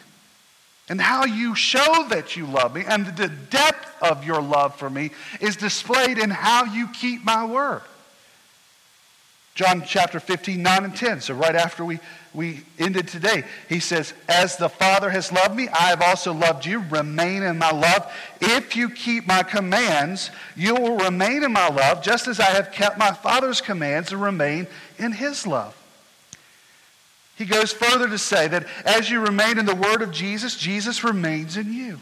and 0.91 1.01
how 1.01 1.25
you 1.25 1.55
show 1.55 2.07
that 2.09 2.37
you 2.37 2.45
love 2.45 2.75
me 2.75 2.85
and 2.87 3.07
the 3.17 3.29
depth 3.29 4.03
of 4.03 4.25
your 4.25 4.43
love 4.43 4.75
for 4.75 4.91
me 4.91 5.13
is 5.41 5.55
displayed 5.55 6.19
in 6.19 6.31
how 6.31 6.65
you 6.65 6.89
keep 6.89 7.25
my 7.25 7.47
word. 7.47 7.83
John 9.55 9.85
chapter 9.87 10.19
15, 10.19 10.61
9 10.63 10.85
and 10.85 10.97
10. 10.97 11.21
So, 11.21 11.35
right 11.35 11.55
after 11.55 11.85
we, 11.85 12.01
we 12.35 12.63
ended 12.79 13.09
today, 13.09 13.45
he 13.69 13.79
says, 13.79 14.15
As 14.29 14.57
the 14.57 14.69
Father 14.69 15.11
has 15.11 15.31
loved 15.31 15.55
me, 15.55 15.69
I 15.69 15.91
have 15.91 16.03
also 16.03 16.33
loved 16.33 16.67
you. 16.67 16.81
Remain 16.91 17.43
in 17.43 17.59
my 17.59 17.71
love. 17.71 18.11
If 18.41 18.75
you 18.75 18.91
keep 18.91 19.27
my 19.27 19.43
commands, 19.43 20.31
you 20.57 20.75
will 20.75 20.97
remain 20.97 21.45
in 21.45 21.53
my 21.53 21.69
love, 21.69 22.03
just 22.03 22.27
as 22.27 22.41
I 22.41 22.51
have 22.51 22.73
kept 22.73 22.99
my 22.99 23.13
Father's 23.13 23.61
commands 23.61 24.13
and 24.13 24.23
remain 24.23 24.67
in 24.99 25.13
his 25.13 25.47
love. 25.47 25.77
He 27.41 27.47
goes 27.47 27.73
further 27.73 28.07
to 28.07 28.19
say 28.19 28.49
that 28.49 28.67
as 28.85 29.09
you 29.09 29.19
remain 29.19 29.59
in 29.59 29.65
the 29.65 29.75
word 29.75 30.03
of 30.03 30.11
Jesus, 30.11 30.59
Jesus 30.59 31.03
remains 31.03 31.57
in 31.57 31.73
you. 31.73 31.99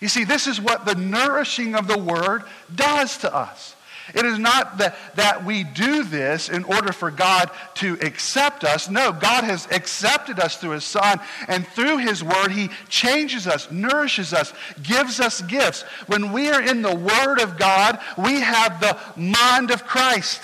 You 0.00 0.08
see, 0.08 0.24
this 0.24 0.46
is 0.46 0.58
what 0.58 0.86
the 0.86 0.94
nourishing 0.94 1.74
of 1.74 1.86
the 1.86 1.98
word 1.98 2.44
does 2.74 3.18
to 3.18 3.34
us. 3.34 3.76
It 4.14 4.24
is 4.24 4.38
not 4.38 4.78
that, 4.78 4.96
that 5.16 5.44
we 5.44 5.64
do 5.64 6.02
this 6.02 6.48
in 6.48 6.64
order 6.64 6.94
for 6.94 7.10
God 7.10 7.50
to 7.74 7.98
accept 8.00 8.64
us. 8.64 8.88
No, 8.88 9.12
God 9.12 9.44
has 9.44 9.68
accepted 9.70 10.40
us 10.40 10.56
through 10.56 10.70
His 10.70 10.84
Son, 10.84 11.20
and 11.46 11.68
through 11.68 11.98
His 11.98 12.24
Word, 12.24 12.50
He 12.50 12.70
changes 12.88 13.46
us, 13.46 13.70
nourishes 13.70 14.32
us, 14.32 14.54
gives 14.82 15.20
us 15.20 15.42
gifts. 15.42 15.82
When 16.06 16.32
we 16.32 16.48
are 16.48 16.62
in 16.62 16.80
the 16.80 16.96
Word 16.96 17.38
of 17.38 17.58
God, 17.58 17.98
we 18.16 18.40
have 18.40 18.80
the 18.80 18.96
mind 19.14 19.70
of 19.70 19.84
Christ. 19.84 20.40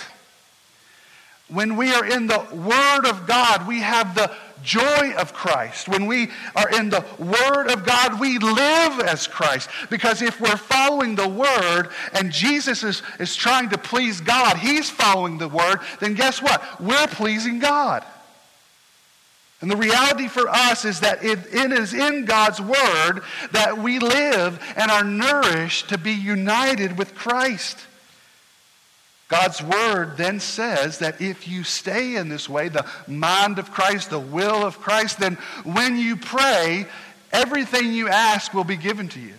When 1.55 1.77
we 1.77 1.95
are 1.95 2.05
in 2.05 2.27
the 2.27 2.45
Word 2.53 3.07
of 3.07 3.27
God, 3.27 3.67
we 3.67 3.81
have 3.81 4.15
the 4.15 4.31
joy 4.65 5.13
of 5.13 5.33
Christ. 5.33 5.89
When 5.89 6.07
we 6.07 6.31
are 6.57 6.69
in 6.71 6.91
the 6.91 7.05
Word 7.19 7.71
of 7.71 7.87
God, 7.87 8.19
we 8.19 8.39
live 8.39 9.01
as 9.01 9.29
Christ. 9.29 9.71
Because 9.89 10.21
if 10.21 10.41
we're 10.41 10.57
following 10.57 11.15
the 11.15 11.29
Word 11.29 11.91
and 12.13 12.33
Jesus 12.33 12.83
is, 12.83 13.03
is 13.21 13.37
trying 13.37 13.69
to 13.71 13.79
please 13.79 14.21
God, 14.21 14.57
He's 14.57 14.91
following 14.91 15.39
the 15.39 15.49
Word, 15.49 15.79
then 16.01 16.15
guess 16.15 16.43
what? 16.43 16.81
We're 16.81 17.07
pleasing 17.07 17.61
God. 17.61 18.05
And 19.61 19.71
the 19.71 19.77
reality 19.77 20.29
for 20.29 20.49
us 20.49 20.85
is 20.85 21.01
that 21.01 21.25
it, 21.25 21.39
it 21.55 21.73
is 21.73 21.95
in 21.95 22.25
God's 22.25 22.61
Word 22.61 23.23
that 23.53 23.79
we 23.79 23.99
live 23.99 24.61
and 24.77 24.91
are 24.91 25.05
nourished 25.05 25.91
to 25.91 25.99
be 25.99 26.13
united 26.13 26.99
with 26.99 27.15
Christ. 27.15 27.79
God's 29.29 29.63
Word 29.63 30.17
then 30.17 30.39
says 30.39 30.99
that 30.99 31.21
if 31.21 31.49
you 31.49 31.65
stay 31.65 32.17
in 32.17 32.29
this 32.29 32.49
way, 32.49 32.69
the 32.69 32.87
mind 33.07 33.59
of 33.59 33.71
Christ, 33.71 34.11
the 34.11 34.19
will 34.19 34.65
of 34.65 34.81
Christ, 34.81 35.19
then 35.19 35.35
when 35.65 35.97
you 35.97 36.17
pray, 36.17 36.87
everything 37.33 37.93
you 37.93 38.09
ask 38.09 38.53
will 38.53 38.65
be 38.65 38.77
given 38.77 39.09
to 39.11 39.21
you. 39.21 39.35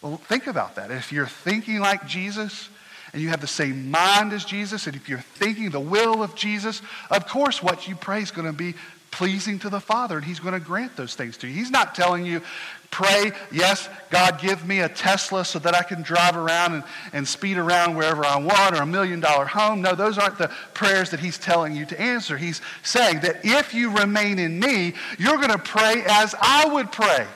Well, 0.00 0.16
think 0.16 0.46
about 0.46 0.76
that. 0.76 0.90
If 0.90 1.12
you're 1.12 1.26
thinking 1.26 1.80
like 1.80 2.06
Jesus, 2.06 2.68
and 3.14 3.22
you 3.22 3.28
have 3.28 3.40
the 3.40 3.46
same 3.46 3.92
mind 3.92 4.32
as 4.32 4.44
Jesus, 4.44 4.88
and 4.88 4.96
if 4.96 5.08
you're 5.08 5.20
thinking 5.20 5.70
the 5.70 5.78
will 5.78 6.22
of 6.22 6.34
Jesus, 6.34 6.82
of 7.10 7.28
course, 7.28 7.62
what 7.62 7.86
you 7.86 7.94
pray 7.94 8.20
is 8.20 8.32
going 8.32 8.46
to 8.46 8.52
be 8.52 8.74
pleasing 9.14 9.60
to 9.60 9.70
the 9.70 9.80
Father, 9.80 10.16
and 10.16 10.24
He's 10.24 10.40
going 10.40 10.54
to 10.54 10.60
grant 10.60 10.96
those 10.96 11.14
things 11.14 11.36
to 11.38 11.46
you. 11.46 11.54
He's 11.54 11.70
not 11.70 11.94
telling 11.94 12.26
you, 12.26 12.42
pray, 12.90 13.30
yes, 13.52 13.88
God, 14.10 14.40
give 14.40 14.66
me 14.66 14.80
a 14.80 14.88
Tesla 14.88 15.44
so 15.44 15.60
that 15.60 15.72
I 15.72 15.84
can 15.84 16.02
drive 16.02 16.36
around 16.36 16.74
and, 16.74 16.84
and 17.12 17.26
speed 17.26 17.56
around 17.56 17.94
wherever 17.94 18.24
I 18.24 18.36
want 18.38 18.76
or 18.76 18.82
a 18.82 18.86
million 18.86 19.20
dollar 19.20 19.44
home. 19.46 19.82
No, 19.82 19.94
those 19.94 20.18
aren't 20.18 20.36
the 20.36 20.48
prayers 20.74 21.10
that 21.10 21.20
He's 21.20 21.38
telling 21.38 21.76
you 21.76 21.86
to 21.86 22.00
answer. 22.00 22.36
He's 22.36 22.60
saying 22.82 23.20
that 23.20 23.44
if 23.44 23.72
you 23.72 23.96
remain 23.96 24.40
in 24.40 24.58
me, 24.58 24.94
you're 25.16 25.36
going 25.36 25.50
to 25.50 25.58
pray 25.58 26.02
as 26.06 26.34
I 26.40 26.68
would 26.72 26.90
pray. 26.90 27.26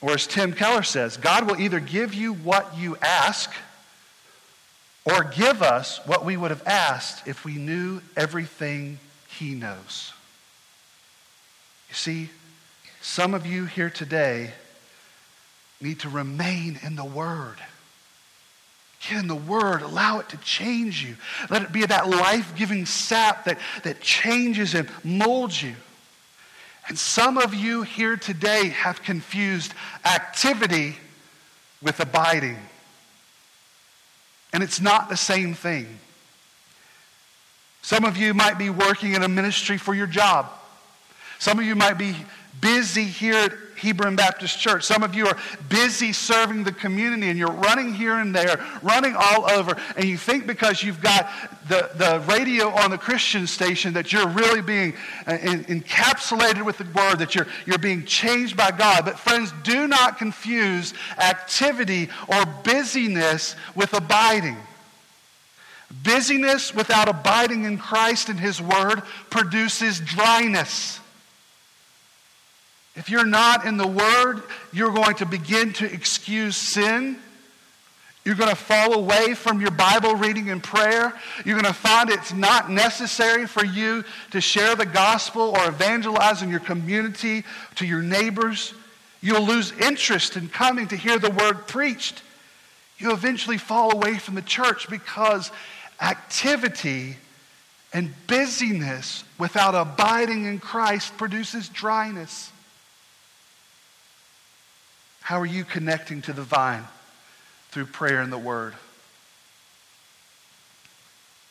Or 0.00 0.12
as 0.12 0.26
Tim 0.26 0.54
Keller 0.54 0.82
says, 0.82 1.18
God 1.18 1.46
will 1.46 1.60
either 1.60 1.80
give 1.80 2.14
you 2.14 2.32
what 2.32 2.76
you 2.78 2.96
ask 3.02 3.52
or 5.04 5.24
give 5.24 5.62
us 5.62 6.00
what 6.06 6.24
we 6.24 6.36
would 6.36 6.50
have 6.50 6.66
asked 6.66 7.28
if 7.28 7.44
we 7.44 7.56
knew 7.56 8.00
everything 8.16 8.98
He 9.38 9.54
knows. 9.54 10.12
You 11.88 11.94
see, 11.94 12.30
some 13.00 13.34
of 13.34 13.46
you 13.46 13.64
here 13.66 13.90
today 13.90 14.52
need 15.80 16.00
to 16.00 16.08
remain 16.08 16.78
in 16.82 16.96
the 16.96 17.04
Word. 17.04 17.56
Get 19.08 19.18
in 19.18 19.26
the 19.26 19.34
Word. 19.34 19.82
Allow 19.82 20.20
it 20.20 20.28
to 20.30 20.36
change 20.38 21.04
you. 21.04 21.16
Let 21.50 21.62
it 21.62 21.72
be 21.72 21.84
that 21.84 22.08
life 22.08 22.54
giving 22.56 22.86
sap 22.86 23.44
that, 23.44 23.58
that 23.82 24.00
changes 24.00 24.74
and 24.74 24.88
molds 25.02 25.62
you. 25.62 25.74
And 26.88 26.98
some 26.98 27.38
of 27.38 27.54
you 27.54 27.82
here 27.82 28.16
today 28.16 28.68
have 28.68 29.02
confused 29.02 29.74
activity 30.04 30.96
with 31.80 32.00
abiding. 32.00 32.58
And 34.52 34.62
it's 34.62 34.80
not 34.80 35.08
the 35.08 35.16
same 35.16 35.54
thing. 35.54 35.98
Some 37.82 38.04
of 38.04 38.16
you 38.16 38.32
might 38.32 38.58
be 38.58 38.70
working 38.70 39.14
in 39.14 39.22
a 39.22 39.28
ministry 39.28 39.76
for 39.76 39.94
your 39.94 40.06
job. 40.06 40.48
Some 41.38 41.58
of 41.58 41.64
you 41.64 41.74
might 41.74 41.98
be 41.98 42.14
busy 42.60 43.04
here 43.04 43.34
at 43.34 43.52
Hebron 43.76 44.14
Baptist 44.14 44.60
Church. 44.60 44.84
Some 44.84 45.02
of 45.02 45.16
you 45.16 45.26
are 45.26 45.36
busy 45.68 46.12
serving 46.12 46.62
the 46.62 46.70
community 46.70 47.28
and 47.28 47.38
you're 47.38 47.50
running 47.50 47.92
here 47.92 48.18
and 48.18 48.32
there, 48.32 48.64
running 48.80 49.16
all 49.18 49.50
over, 49.50 49.76
and 49.96 50.04
you 50.04 50.16
think 50.16 50.46
because 50.46 50.84
you've 50.84 51.00
got 51.00 51.28
the, 51.68 51.90
the 51.96 52.22
radio 52.32 52.68
on 52.68 52.92
the 52.92 52.98
Christian 52.98 53.48
station 53.48 53.94
that 53.94 54.12
you're 54.12 54.28
really 54.28 54.62
being 54.62 54.94
uh, 55.26 55.32
encapsulated 55.32 56.64
with 56.64 56.78
the 56.78 56.84
word, 56.84 57.18
that 57.18 57.34
you're, 57.34 57.48
you're 57.66 57.78
being 57.78 58.04
changed 58.04 58.56
by 58.56 58.70
God. 58.70 59.04
But 59.04 59.18
friends, 59.18 59.52
do 59.64 59.88
not 59.88 60.18
confuse 60.18 60.94
activity 61.18 62.08
or 62.28 62.44
busyness 62.62 63.56
with 63.74 63.92
abiding. 63.94 64.56
Busyness 66.02 66.74
without 66.74 67.08
abiding 67.08 67.64
in 67.64 67.78
Christ 67.78 68.28
and 68.28 68.40
His 68.40 68.60
Word 68.60 69.02
produces 69.30 70.00
dryness. 70.00 71.00
If 72.94 73.08
you're 73.08 73.26
not 73.26 73.66
in 73.66 73.76
the 73.76 73.86
Word, 73.86 74.42
you're 74.72 74.92
going 74.92 75.16
to 75.16 75.26
begin 75.26 75.72
to 75.74 75.92
excuse 75.92 76.56
sin. 76.56 77.18
You're 78.24 78.36
going 78.36 78.50
to 78.50 78.56
fall 78.56 78.94
away 78.94 79.34
from 79.34 79.60
your 79.60 79.72
Bible 79.72 80.14
reading 80.14 80.50
and 80.50 80.62
prayer. 80.62 81.12
You're 81.44 81.60
going 81.60 81.72
to 81.72 81.78
find 81.78 82.08
it's 82.08 82.32
not 82.32 82.70
necessary 82.70 83.46
for 83.46 83.64
you 83.64 84.04
to 84.30 84.40
share 84.40 84.76
the 84.76 84.86
gospel 84.86 85.54
or 85.56 85.66
evangelize 85.66 86.40
in 86.40 86.48
your 86.48 86.60
community 86.60 87.42
to 87.76 87.86
your 87.86 88.02
neighbors. 88.02 88.74
You'll 89.20 89.44
lose 89.44 89.72
interest 89.72 90.36
in 90.36 90.48
coming 90.48 90.86
to 90.88 90.96
hear 90.96 91.18
the 91.18 91.30
word 91.30 91.66
preached. 91.66 92.22
You'll 92.98 93.14
eventually 93.14 93.58
fall 93.58 93.92
away 93.92 94.18
from 94.18 94.36
the 94.36 94.42
church 94.42 94.88
because 94.88 95.50
activity 96.02 97.16
and 97.92 98.12
busyness 98.26 99.24
without 99.38 99.74
abiding 99.74 100.44
in 100.44 100.58
Christ 100.58 101.16
produces 101.16 101.68
dryness. 101.68 102.50
How 105.20 105.40
are 105.40 105.46
you 105.46 105.64
connecting 105.64 106.20
to 106.22 106.32
the 106.32 106.42
vine 106.42 106.84
through 107.70 107.86
prayer 107.86 108.20
and 108.20 108.32
the 108.32 108.38
word? 108.38 108.74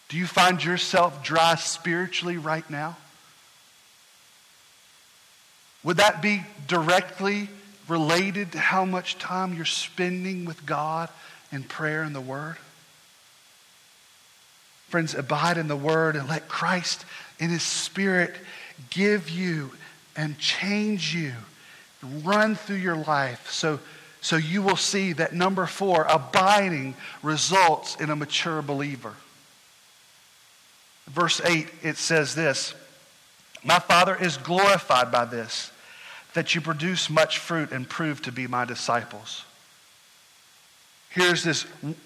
Do 0.09 0.17
you 0.17 0.27
find 0.27 0.61
yourself 0.61 1.23
dry 1.23 1.55
spiritually 1.55 2.37
right 2.37 2.69
now? 2.69 2.97
Would 5.83 5.97
that 5.97 6.21
be 6.21 6.43
directly 6.67 7.47
related 7.87 8.51
to 8.51 8.59
how 8.59 8.85
much 8.85 9.17
time 9.17 9.53
you're 9.53 9.65
spending 9.65 10.45
with 10.45 10.65
God 10.65 11.09
in 11.51 11.63
prayer 11.63 12.03
and 12.03 12.13
the 12.13 12.21
Word? 12.21 12.57
Friends, 14.91 15.15
abide 15.15 15.57
in 15.57 15.69
the 15.69 15.75
Word 15.75 16.17
and 16.17 16.27
let 16.27 16.49
Christ 16.49 17.05
in 17.39 17.49
His 17.49 17.63
Spirit 17.63 18.35
give 18.89 19.29
you 19.29 19.71
and 20.17 20.37
change 20.37 21.15
you 21.15 21.31
run 22.23 22.55
through 22.55 22.77
your 22.77 22.97
life 22.97 23.49
so, 23.49 23.79
so 24.19 24.35
you 24.35 24.61
will 24.61 24.75
see 24.75 25.13
that 25.13 25.33
number 25.33 25.65
four, 25.65 26.05
abiding 26.09 26.95
results 27.23 27.95
in 27.95 28.09
a 28.09 28.15
mature 28.15 28.61
believer. 28.61 29.13
Verse 31.07 31.39
8, 31.39 31.67
it 31.83 31.97
says 31.97 32.35
this 32.35 32.73
My 33.63 33.79
Father 33.79 34.15
is 34.15 34.35
glorified 34.35 35.09
by 35.09 35.25
this, 35.25 35.71
that 36.33 36.53
you 36.53 36.59
produce 36.59 37.09
much 37.09 37.37
fruit 37.37 37.71
and 37.71 37.87
prove 37.87 38.21
to 38.23 38.31
be 38.31 38.45
my 38.45 38.65
disciples 38.65 39.45
here's 41.11 41.43
this 41.43 41.65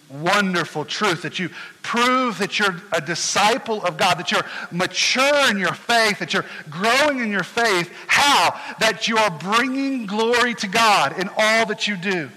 wonderful 0.09 0.83
truth 0.83 1.21
that 1.21 1.39
you 1.39 1.49
prove 1.81 2.37
that 2.39 2.59
you're 2.59 2.75
a 2.91 3.01
disciple 3.01 3.83
of 3.83 3.97
God, 3.97 4.17
that 4.19 4.31
you're 4.31 4.45
mature 4.71 5.49
in 5.49 5.57
your 5.57 5.73
faith, 5.73 6.19
that 6.19 6.33
you're 6.33 6.45
growing 6.69 7.19
in 7.19 7.31
your 7.31 7.43
faith. 7.43 7.91
How? 8.07 8.59
That 8.79 9.07
you 9.07 9.17
are 9.17 9.31
bringing 9.31 10.05
glory 10.05 10.55
to 10.55 10.67
God 10.67 11.19
in 11.19 11.29
all 11.37 11.65
that 11.67 11.87
you 11.87 11.95
do. 11.95 12.29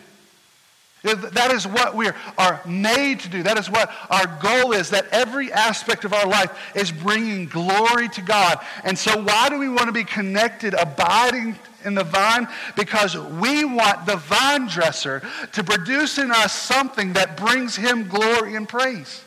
That 1.02 1.52
is 1.52 1.66
what 1.66 1.94
we 1.94 2.10
are 2.36 2.60
made 2.66 3.20
to 3.20 3.28
do. 3.28 3.42
That 3.44 3.56
is 3.56 3.70
what 3.70 3.90
our 4.10 4.26
goal 4.42 4.72
is, 4.72 4.90
that 4.90 5.06
every 5.12 5.52
aspect 5.52 6.04
of 6.04 6.12
our 6.12 6.26
life 6.26 6.50
is 6.74 6.90
bringing 6.90 7.46
glory 7.46 8.08
to 8.10 8.20
God. 8.20 8.58
And 8.84 8.98
so, 8.98 9.22
why 9.22 9.48
do 9.48 9.58
we 9.58 9.68
want 9.68 9.86
to 9.86 9.92
be 9.92 10.04
connected, 10.04 10.74
abiding 10.74 11.56
in 11.88 11.94
the 11.94 12.04
vine? 12.04 12.46
Because 12.76 13.16
we 13.16 13.64
want 13.64 14.06
the 14.06 14.16
vine 14.16 14.68
dresser 14.68 15.22
to 15.52 15.64
produce 15.64 16.18
in 16.18 16.30
us 16.30 16.52
something 16.52 17.14
that 17.14 17.36
brings 17.36 17.74
him 17.74 18.06
glory 18.06 18.54
and 18.54 18.68
praise. 18.68 19.24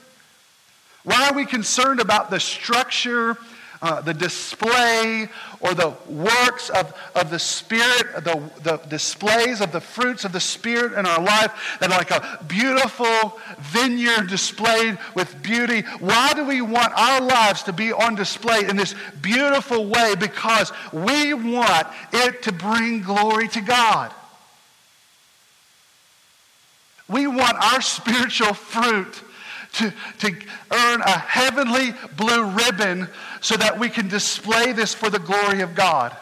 Why 1.04 1.28
are 1.28 1.34
we 1.34 1.46
concerned 1.46 2.00
about 2.00 2.30
the 2.30 2.40
structure 2.40 3.38
uh, 3.82 4.00
the 4.02 4.14
display 4.14 5.28
or 5.60 5.74
the 5.74 5.94
works 6.08 6.70
of, 6.70 6.94
of 7.16 7.30
the 7.32 7.40
Spirit, 7.40 8.24
the, 8.24 8.42
the 8.64 8.78
displays 8.90 9.60
of 9.60 9.72
the 9.72 9.82
fruits 9.82 10.24
of 10.24 10.32
the 10.32 10.40
Spirit 10.40 10.94
in 10.94 11.06
our 11.06 11.22
life 11.22 11.78
that 11.80 11.92
are 11.92 11.98
like 11.98 12.12
a 12.12 12.44
beautiful 12.48 13.40
vineyard 13.60 14.28
displayed 14.28 14.98
with 15.16 15.42
beauty. 15.42 15.82
Why 16.00 16.34
do 16.34 16.46
we 16.46 16.62
want 16.62 16.94
our 16.96 17.22
lives 17.22 17.64
to 17.64 17.74
be 17.74 17.92
on 17.92 18.16
display 18.16 18.68
in 18.68 18.76
this 18.76 18.94
beautiful 19.22 19.88
way? 19.88 20.16
Because 20.20 20.72
we 20.94 21.34
want 21.34 21.88
it 22.14 22.44
to 22.44 22.52
bring 22.52 23.02
glory 23.02 23.48
to 23.50 23.62
God. 23.62 24.14
We 27.08 27.28
want 27.28 27.58
our 27.58 27.82
spiritual 27.82 28.54
fruit 28.54 29.22
to, 29.74 29.94
to 30.20 30.36
earn 30.72 31.02
a 31.02 31.18
heavenly 31.18 31.94
blue 32.18 32.46
ribbon 32.52 33.08
so 33.40 33.56
that 33.58 33.80
we 33.80 33.90
can 33.90 34.08
display 34.08 34.74
this 34.74 34.94
for 34.94 35.10
the 35.10 35.20
glory 35.20 35.62
of 35.62 35.76
God. 35.76 36.16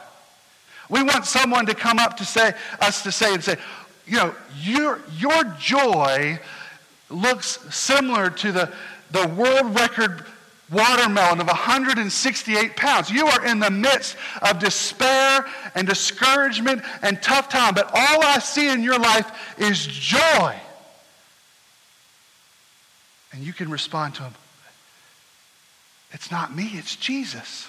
We 0.89 1.03
want 1.03 1.25
someone 1.25 1.65
to 1.67 1.75
come 1.75 1.99
up 1.99 2.17
to 2.17 2.25
say, 2.25 2.53
us 2.79 3.03
to 3.03 3.11
say 3.11 3.33
and 3.33 3.43
say, 3.43 3.57
you 4.07 4.17
know, 4.17 4.35
your, 4.59 4.99
your 5.17 5.43
joy 5.59 6.39
looks 7.09 7.59
similar 7.73 8.29
to 8.29 8.51
the, 8.51 8.73
the 9.11 9.27
world 9.29 9.75
record 9.75 10.25
watermelon 10.71 11.41
of 11.41 11.47
168 11.47 12.75
pounds. 12.75 13.09
You 13.09 13.25
are 13.27 13.45
in 13.45 13.59
the 13.59 13.71
midst 13.71 14.15
of 14.41 14.59
despair 14.59 15.45
and 15.75 15.87
discouragement 15.87 16.83
and 17.01 17.21
tough 17.21 17.49
time, 17.49 17.73
but 17.73 17.87
all 17.87 18.23
I 18.23 18.39
see 18.39 18.69
in 18.69 18.83
your 18.83 18.99
life 18.99 19.31
is 19.57 19.85
joy. 19.85 20.55
And 23.31 23.43
you 23.43 23.53
can 23.53 23.69
respond 23.69 24.15
to 24.15 24.23
him, 24.23 24.33
It's 26.11 26.31
not 26.31 26.55
me, 26.55 26.71
it's 26.73 26.95
Jesus. 26.95 27.67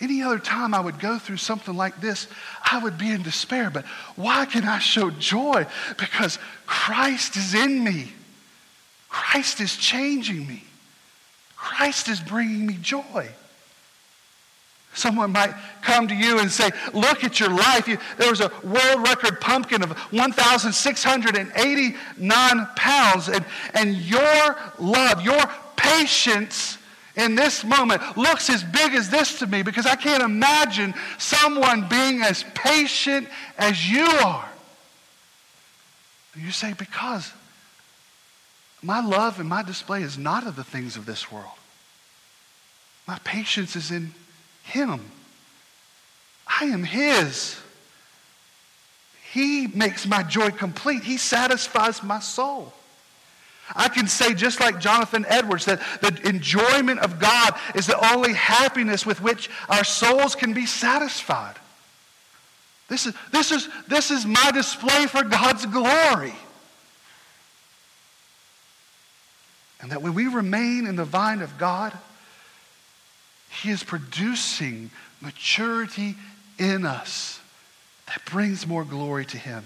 Any 0.00 0.22
other 0.22 0.40
time 0.40 0.74
I 0.74 0.80
would 0.80 0.98
go 0.98 1.18
through 1.18 1.36
something 1.36 1.76
like 1.76 2.00
this, 2.00 2.26
I 2.70 2.82
would 2.82 2.98
be 2.98 3.10
in 3.10 3.22
despair. 3.22 3.70
But 3.70 3.84
why 4.16 4.46
can 4.46 4.64
I 4.64 4.80
show 4.80 5.10
joy? 5.10 5.66
Because 5.96 6.40
Christ 6.66 7.36
is 7.36 7.54
in 7.54 7.84
me. 7.84 8.12
Christ 9.08 9.60
is 9.60 9.76
changing 9.76 10.46
me. 10.46 10.64
Christ 11.54 12.08
is 12.08 12.18
bringing 12.18 12.66
me 12.66 12.78
joy. 12.80 13.28
Someone 14.94 15.32
might 15.32 15.54
come 15.80 16.06
to 16.08 16.14
you 16.14 16.38
and 16.38 16.50
say, 16.50 16.70
Look 16.92 17.24
at 17.24 17.40
your 17.40 17.48
life. 17.48 17.88
You, 17.88 17.96
there 18.18 18.28
was 18.28 18.40
a 18.40 18.52
world 18.62 19.08
record 19.08 19.40
pumpkin 19.40 19.82
of 19.82 19.92
1,689 20.12 22.68
pounds, 22.76 23.28
and, 23.28 23.44
and 23.74 23.96
your 23.96 24.56
love, 24.78 25.22
your 25.22 25.42
patience 25.76 26.76
in 27.16 27.34
this 27.34 27.64
moment 27.64 28.02
looks 28.16 28.48
as 28.50 28.62
big 28.62 28.94
as 28.94 29.08
this 29.08 29.38
to 29.38 29.46
me 29.46 29.62
because 29.62 29.86
I 29.86 29.96
can't 29.96 30.22
imagine 30.22 30.92
someone 31.18 31.88
being 31.88 32.22
as 32.22 32.44
patient 32.54 33.28
as 33.58 33.90
you 33.90 34.06
are. 34.06 34.48
You 36.36 36.50
say, 36.50 36.74
Because 36.74 37.32
my 38.82 39.00
love 39.00 39.40
and 39.40 39.48
my 39.48 39.62
display 39.62 40.02
is 40.02 40.18
not 40.18 40.46
of 40.46 40.56
the 40.56 40.64
things 40.64 40.96
of 40.96 41.06
this 41.06 41.32
world. 41.32 41.46
My 43.06 43.18
patience 43.24 43.74
is 43.74 43.90
in 43.90 44.12
Him. 44.62 45.00
I 46.46 46.66
am 46.66 46.84
His. 46.84 47.58
He 49.32 49.66
makes 49.66 50.06
my 50.06 50.22
joy 50.22 50.50
complete. 50.50 51.02
He 51.02 51.16
satisfies 51.16 52.02
my 52.02 52.20
soul. 52.20 52.72
I 53.74 53.88
can 53.88 54.06
say, 54.06 54.34
just 54.34 54.60
like 54.60 54.80
Jonathan 54.80 55.24
Edwards, 55.28 55.64
that 55.64 55.80
the 56.00 56.28
enjoyment 56.28 57.00
of 57.00 57.18
God 57.18 57.54
is 57.74 57.86
the 57.86 58.12
only 58.12 58.34
happiness 58.34 59.06
with 59.06 59.22
which 59.22 59.48
our 59.68 59.84
souls 59.84 60.34
can 60.34 60.52
be 60.52 60.66
satisfied. 60.66 61.54
This 62.88 63.06
is, 63.06 63.14
this 63.30 63.52
is, 63.52 63.68
this 63.88 64.10
is 64.10 64.26
my 64.26 64.50
display 64.52 65.06
for 65.06 65.22
God's 65.22 65.64
glory. 65.64 66.34
And 69.80 69.90
that 69.90 70.02
when 70.02 70.14
we 70.14 70.26
remain 70.26 70.86
in 70.86 70.96
the 70.96 71.04
vine 71.04 71.40
of 71.40 71.56
God, 71.56 71.96
He 73.60 73.70
is 73.70 73.84
producing 73.84 74.90
maturity 75.20 76.16
in 76.58 76.86
us 76.86 77.40
that 78.06 78.24
brings 78.24 78.66
more 78.66 78.84
glory 78.84 79.24
to 79.26 79.38
Him. 79.38 79.64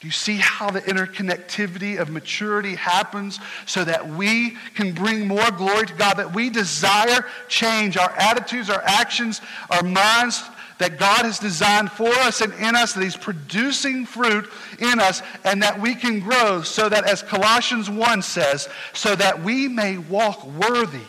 Do 0.00 0.08
you 0.08 0.12
see 0.12 0.36
how 0.36 0.70
the 0.70 0.80
interconnectivity 0.80 2.00
of 2.00 2.10
maturity 2.10 2.74
happens 2.74 3.38
so 3.66 3.84
that 3.84 4.08
we 4.08 4.56
can 4.74 4.92
bring 4.92 5.28
more 5.28 5.50
glory 5.52 5.86
to 5.86 5.94
God, 5.94 6.14
that 6.14 6.34
we 6.34 6.50
desire 6.50 7.24
change, 7.48 7.96
our 7.96 8.10
attitudes, 8.10 8.68
our 8.68 8.82
actions, 8.82 9.40
our 9.70 9.84
minds 9.84 10.42
that 10.78 10.98
God 10.98 11.24
has 11.24 11.38
designed 11.38 11.92
for 11.92 12.08
us 12.08 12.40
and 12.40 12.52
in 12.54 12.74
us, 12.74 12.94
that 12.94 13.04
He's 13.04 13.16
producing 13.16 14.04
fruit 14.04 14.50
in 14.80 14.98
us, 14.98 15.22
and 15.44 15.62
that 15.62 15.80
we 15.80 15.94
can 15.94 16.18
grow 16.18 16.62
so 16.62 16.88
that, 16.88 17.04
as 17.04 17.22
Colossians 17.22 17.88
1 17.88 18.22
says, 18.22 18.68
so 18.92 19.14
that 19.14 19.44
we 19.44 19.68
may 19.68 19.98
walk 19.98 20.44
worthy 20.44 21.04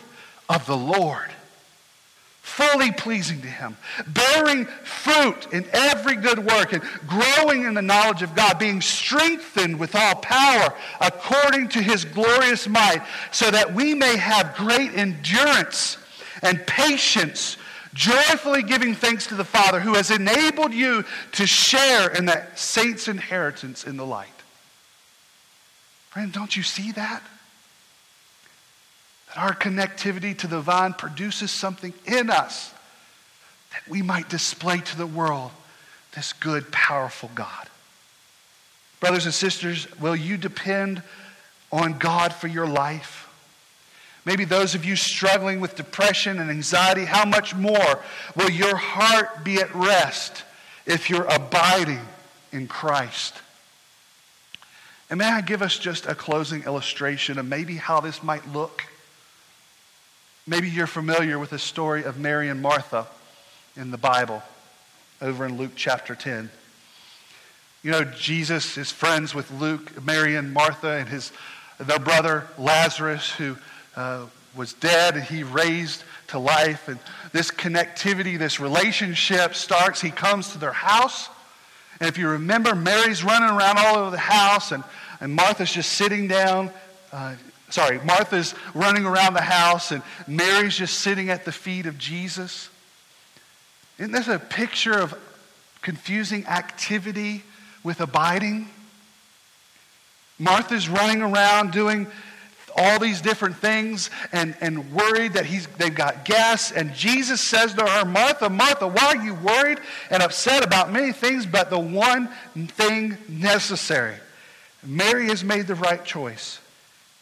of 0.48 0.66
the 0.66 0.76
Lord 0.76 1.30
fully 2.44 2.92
pleasing 2.92 3.40
to 3.40 3.48
Him, 3.48 3.76
bearing 4.06 4.66
fruit 4.66 5.48
in 5.50 5.66
every 5.72 6.14
good 6.14 6.38
work, 6.38 6.72
and 6.72 6.82
growing 7.06 7.64
in 7.64 7.72
the 7.72 7.82
knowledge 7.82 8.22
of 8.22 8.34
God, 8.34 8.58
being 8.58 8.82
strengthened 8.82 9.78
with 9.78 9.94
all 9.96 10.14
power 10.16 10.72
according 11.00 11.68
to 11.70 11.82
His 11.82 12.04
glorious 12.04 12.68
might, 12.68 13.02
so 13.32 13.50
that 13.50 13.74
we 13.74 13.94
may 13.94 14.16
have 14.18 14.54
great 14.56 14.94
endurance 14.94 15.96
and 16.42 16.64
patience, 16.66 17.56
joyfully 17.94 18.62
giving 18.62 18.94
thanks 18.94 19.26
to 19.28 19.34
the 19.34 19.44
Father 19.44 19.80
who 19.80 19.94
has 19.94 20.10
enabled 20.10 20.74
you 20.74 21.02
to 21.32 21.46
share 21.46 22.10
in 22.10 22.26
that 22.26 22.58
saints' 22.58 23.08
inheritance 23.08 23.84
in 23.84 23.96
the 23.96 24.06
light. 24.06 24.28
Friend, 26.10 26.30
don't 26.30 26.54
you 26.54 26.62
see 26.62 26.92
that? 26.92 27.22
That 29.34 29.40
our 29.40 29.54
connectivity 29.54 30.36
to 30.38 30.46
the 30.46 30.60
vine 30.60 30.92
produces 30.92 31.50
something 31.50 31.92
in 32.06 32.30
us 32.30 32.72
that 33.72 33.88
we 33.88 34.02
might 34.02 34.28
display 34.28 34.78
to 34.78 34.96
the 34.96 35.06
world 35.06 35.50
this 36.14 36.32
good, 36.32 36.70
powerful 36.70 37.30
God. 37.34 37.68
Brothers 39.00 39.24
and 39.24 39.34
sisters, 39.34 39.88
will 40.00 40.16
you 40.16 40.36
depend 40.36 41.02
on 41.72 41.98
God 41.98 42.32
for 42.32 42.46
your 42.46 42.66
life? 42.66 43.28
Maybe 44.24 44.44
those 44.44 44.74
of 44.74 44.84
you 44.84 44.96
struggling 44.96 45.60
with 45.60 45.76
depression 45.76 46.38
and 46.38 46.50
anxiety, 46.50 47.04
how 47.04 47.24
much 47.24 47.54
more 47.54 48.02
will 48.36 48.48
your 48.48 48.76
heart 48.76 49.44
be 49.44 49.56
at 49.56 49.74
rest 49.74 50.44
if 50.86 51.10
you're 51.10 51.26
abiding 51.26 52.00
in 52.52 52.68
Christ? 52.68 53.34
And 55.10 55.18
may 55.18 55.26
I 55.26 55.42
give 55.42 55.60
us 55.60 55.78
just 55.78 56.06
a 56.06 56.14
closing 56.14 56.62
illustration 56.62 57.38
of 57.38 57.44
maybe 57.44 57.76
how 57.76 58.00
this 58.00 58.22
might 58.22 58.48
look? 58.48 58.84
Maybe 60.46 60.68
you're 60.68 60.86
familiar 60.86 61.38
with 61.38 61.50
the 61.50 61.58
story 61.58 62.04
of 62.04 62.18
Mary 62.18 62.50
and 62.50 62.60
Martha 62.60 63.06
in 63.76 63.90
the 63.90 63.96
Bible 63.96 64.42
over 65.22 65.46
in 65.46 65.56
Luke 65.56 65.70
chapter 65.74 66.14
10. 66.14 66.50
You 67.82 67.90
know, 67.90 68.04
Jesus 68.04 68.76
is 68.76 68.92
friends 68.92 69.34
with 69.34 69.50
Luke, 69.50 70.04
Mary, 70.04 70.36
and 70.36 70.52
Martha, 70.52 70.90
and 70.90 71.08
his, 71.08 71.32
their 71.78 71.98
brother 71.98 72.46
Lazarus, 72.58 73.30
who 73.30 73.56
uh, 73.96 74.26
was 74.54 74.74
dead, 74.74 75.14
and 75.14 75.24
he 75.24 75.44
raised 75.44 76.04
to 76.28 76.38
life. 76.38 76.88
And 76.88 76.98
this 77.32 77.50
connectivity, 77.50 78.38
this 78.38 78.60
relationship 78.60 79.54
starts. 79.54 80.02
He 80.02 80.10
comes 80.10 80.52
to 80.52 80.58
their 80.58 80.72
house. 80.72 81.30
And 82.00 82.08
if 82.08 82.18
you 82.18 82.28
remember, 82.28 82.74
Mary's 82.74 83.24
running 83.24 83.48
around 83.48 83.78
all 83.78 83.96
over 83.96 84.10
the 84.10 84.18
house, 84.18 84.72
and, 84.72 84.84
and 85.22 85.34
Martha's 85.34 85.72
just 85.72 85.92
sitting 85.92 86.28
down. 86.28 86.70
Uh, 87.12 87.36
sorry, 87.74 87.98
Martha's 88.04 88.54
running 88.72 89.04
around 89.04 89.34
the 89.34 89.40
house 89.40 89.90
and 89.90 90.00
Mary's 90.28 90.76
just 90.76 91.00
sitting 91.00 91.28
at 91.28 91.44
the 91.44 91.50
feet 91.50 91.86
of 91.86 91.98
Jesus. 91.98 92.68
Isn't 93.98 94.12
this 94.12 94.28
a 94.28 94.38
picture 94.38 94.96
of 94.96 95.12
confusing 95.82 96.46
activity 96.46 97.42
with 97.82 98.00
abiding? 98.00 98.68
Martha's 100.38 100.88
running 100.88 101.20
around 101.20 101.72
doing 101.72 102.06
all 102.76 103.00
these 103.00 103.20
different 103.20 103.56
things 103.56 104.08
and, 104.30 104.56
and 104.60 104.92
worried 104.92 105.32
that 105.32 105.44
he's, 105.44 105.66
they've 105.66 105.94
got 105.94 106.24
guests. 106.24 106.70
And 106.70 106.94
Jesus 106.94 107.40
says 107.40 107.74
to 107.74 107.84
her, 107.84 108.04
Martha, 108.04 108.48
Martha, 108.48 108.86
why 108.86 109.16
are 109.16 109.24
you 109.24 109.34
worried 109.34 109.80
and 110.10 110.22
upset 110.22 110.64
about 110.64 110.92
many 110.92 111.12
things 111.12 111.44
but 111.44 111.70
the 111.70 111.78
one 111.80 112.28
thing 112.54 113.18
necessary? 113.28 114.14
Mary 114.84 115.26
has 115.26 115.42
made 115.42 115.66
the 115.66 115.74
right 115.74 116.04
choice 116.04 116.60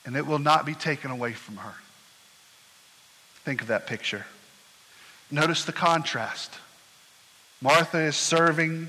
and 0.05 0.17
it 0.17 0.27
will 0.27 0.38
not 0.38 0.67
be 0.67 0.75
taken 0.75 1.11
away 1.11 1.33
from 1.33 1.57
her. 1.57 1.75
Think 3.45 3.62
of 3.62 3.69
that 3.69 3.87
picture. 3.87 4.27
Notice 5.31 5.65
the 5.65 5.73
contrast. 5.73 6.53
Martha 7.61 7.99
is 7.99 8.17
serving, 8.17 8.88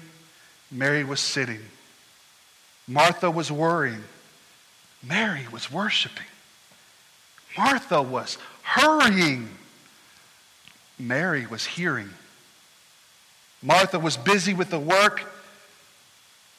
Mary 0.71 1.03
was 1.03 1.19
sitting. 1.19 1.61
Martha 2.87 3.29
was 3.31 3.51
worrying, 3.51 4.03
Mary 5.01 5.45
was 5.51 5.71
worshiping. 5.71 6.25
Martha 7.57 8.01
was 8.01 8.37
hurrying, 8.63 9.47
Mary 10.99 11.45
was 11.45 11.65
hearing. 11.65 12.09
Martha 13.61 13.99
was 13.99 14.17
busy 14.17 14.53
with 14.53 14.69
the 14.69 14.79
work, 14.79 15.23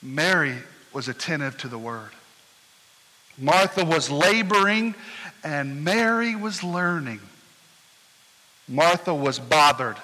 Mary 0.01 0.57
was 0.93 1.09
attentive 1.09 1.59
to 1.59 1.69
the 1.69 1.79
word. 1.79 2.11
Martha 3.39 3.85
was 3.85 4.11
laboring 4.11 4.95
and 5.43 5.85
Mary 5.85 6.35
was 6.35 6.63
learning. 6.63 7.21
Martha 8.69 9.15
was 9.15 9.39
bothered, 9.39 9.97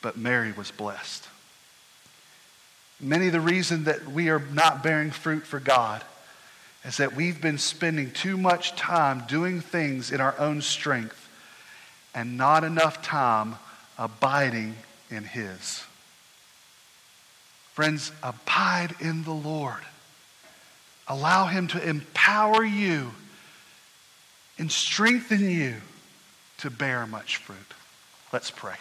but 0.00 0.16
Mary 0.16 0.52
was 0.52 0.70
blessed. 0.70 1.28
Many 3.00 3.26
of 3.26 3.32
the 3.32 3.40
reason 3.40 3.84
that 3.84 4.08
we 4.08 4.28
are 4.28 4.40
not 4.52 4.82
bearing 4.82 5.10
fruit 5.10 5.46
for 5.46 5.60
God 5.60 6.02
is 6.84 6.96
that 6.96 7.14
we've 7.14 7.40
been 7.40 7.58
spending 7.58 8.10
too 8.10 8.36
much 8.36 8.74
time 8.74 9.24
doing 9.28 9.60
things 9.60 10.10
in 10.10 10.20
our 10.20 10.38
own 10.38 10.62
strength 10.62 11.28
and 12.14 12.36
not 12.36 12.64
enough 12.64 13.02
time 13.02 13.56
abiding 13.98 14.76
in 15.10 15.24
His. 15.24 15.84
Friends, 17.72 18.12
abide 18.22 18.94
in 19.00 19.22
the 19.24 19.32
Lord. 19.32 19.82
Allow 21.12 21.44
Him 21.44 21.66
to 21.66 21.86
empower 21.86 22.64
you 22.64 23.10
and 24.56 24.72
strengthen 24.72 25.46
you 25.46 25.74
to 26.56 26.70
bear 26.70 27.06
much 27.06 27.36
fruit. 27.36 27.58
Let's 28.32 28.50
pray. 28.50 28.76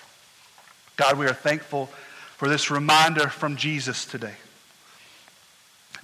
God, 0.96 1.18
we 1.18 1.26
are 1.26 1.34
thankful 1.34 1.88
for 2.38 2.48
this 2.48 2.72
reminder 2.72 3.28
from 3.28 3.58
Jesus 3.58 4.06
today 4.06 4.36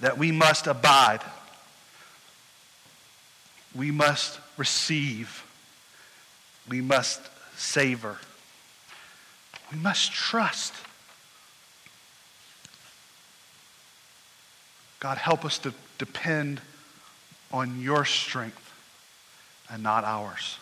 that 0.00 0.18
we 0.18 0.30
must 0.30 0.66
abide, 0.66 1.22
we 3.74 3.90
must 3.90 4.38
receive, 4.58 5.46
we 6.68 6.82
must 6.82 7.22
savor, 7.56 8.18
we 9.72 9.78
must 9.78 10.12
trust. 10.12 10.74
God, 15.00 15.16
help 15.16 15.46
us 15.46 15.56
to 15.60 15.72
depend 15.98 16.60
on 17.52 17.80
your 17.80 18.04
strength 18.04 18.72
and 19.70 19.82
not 19.82 20.04
ours. 20.04 20.58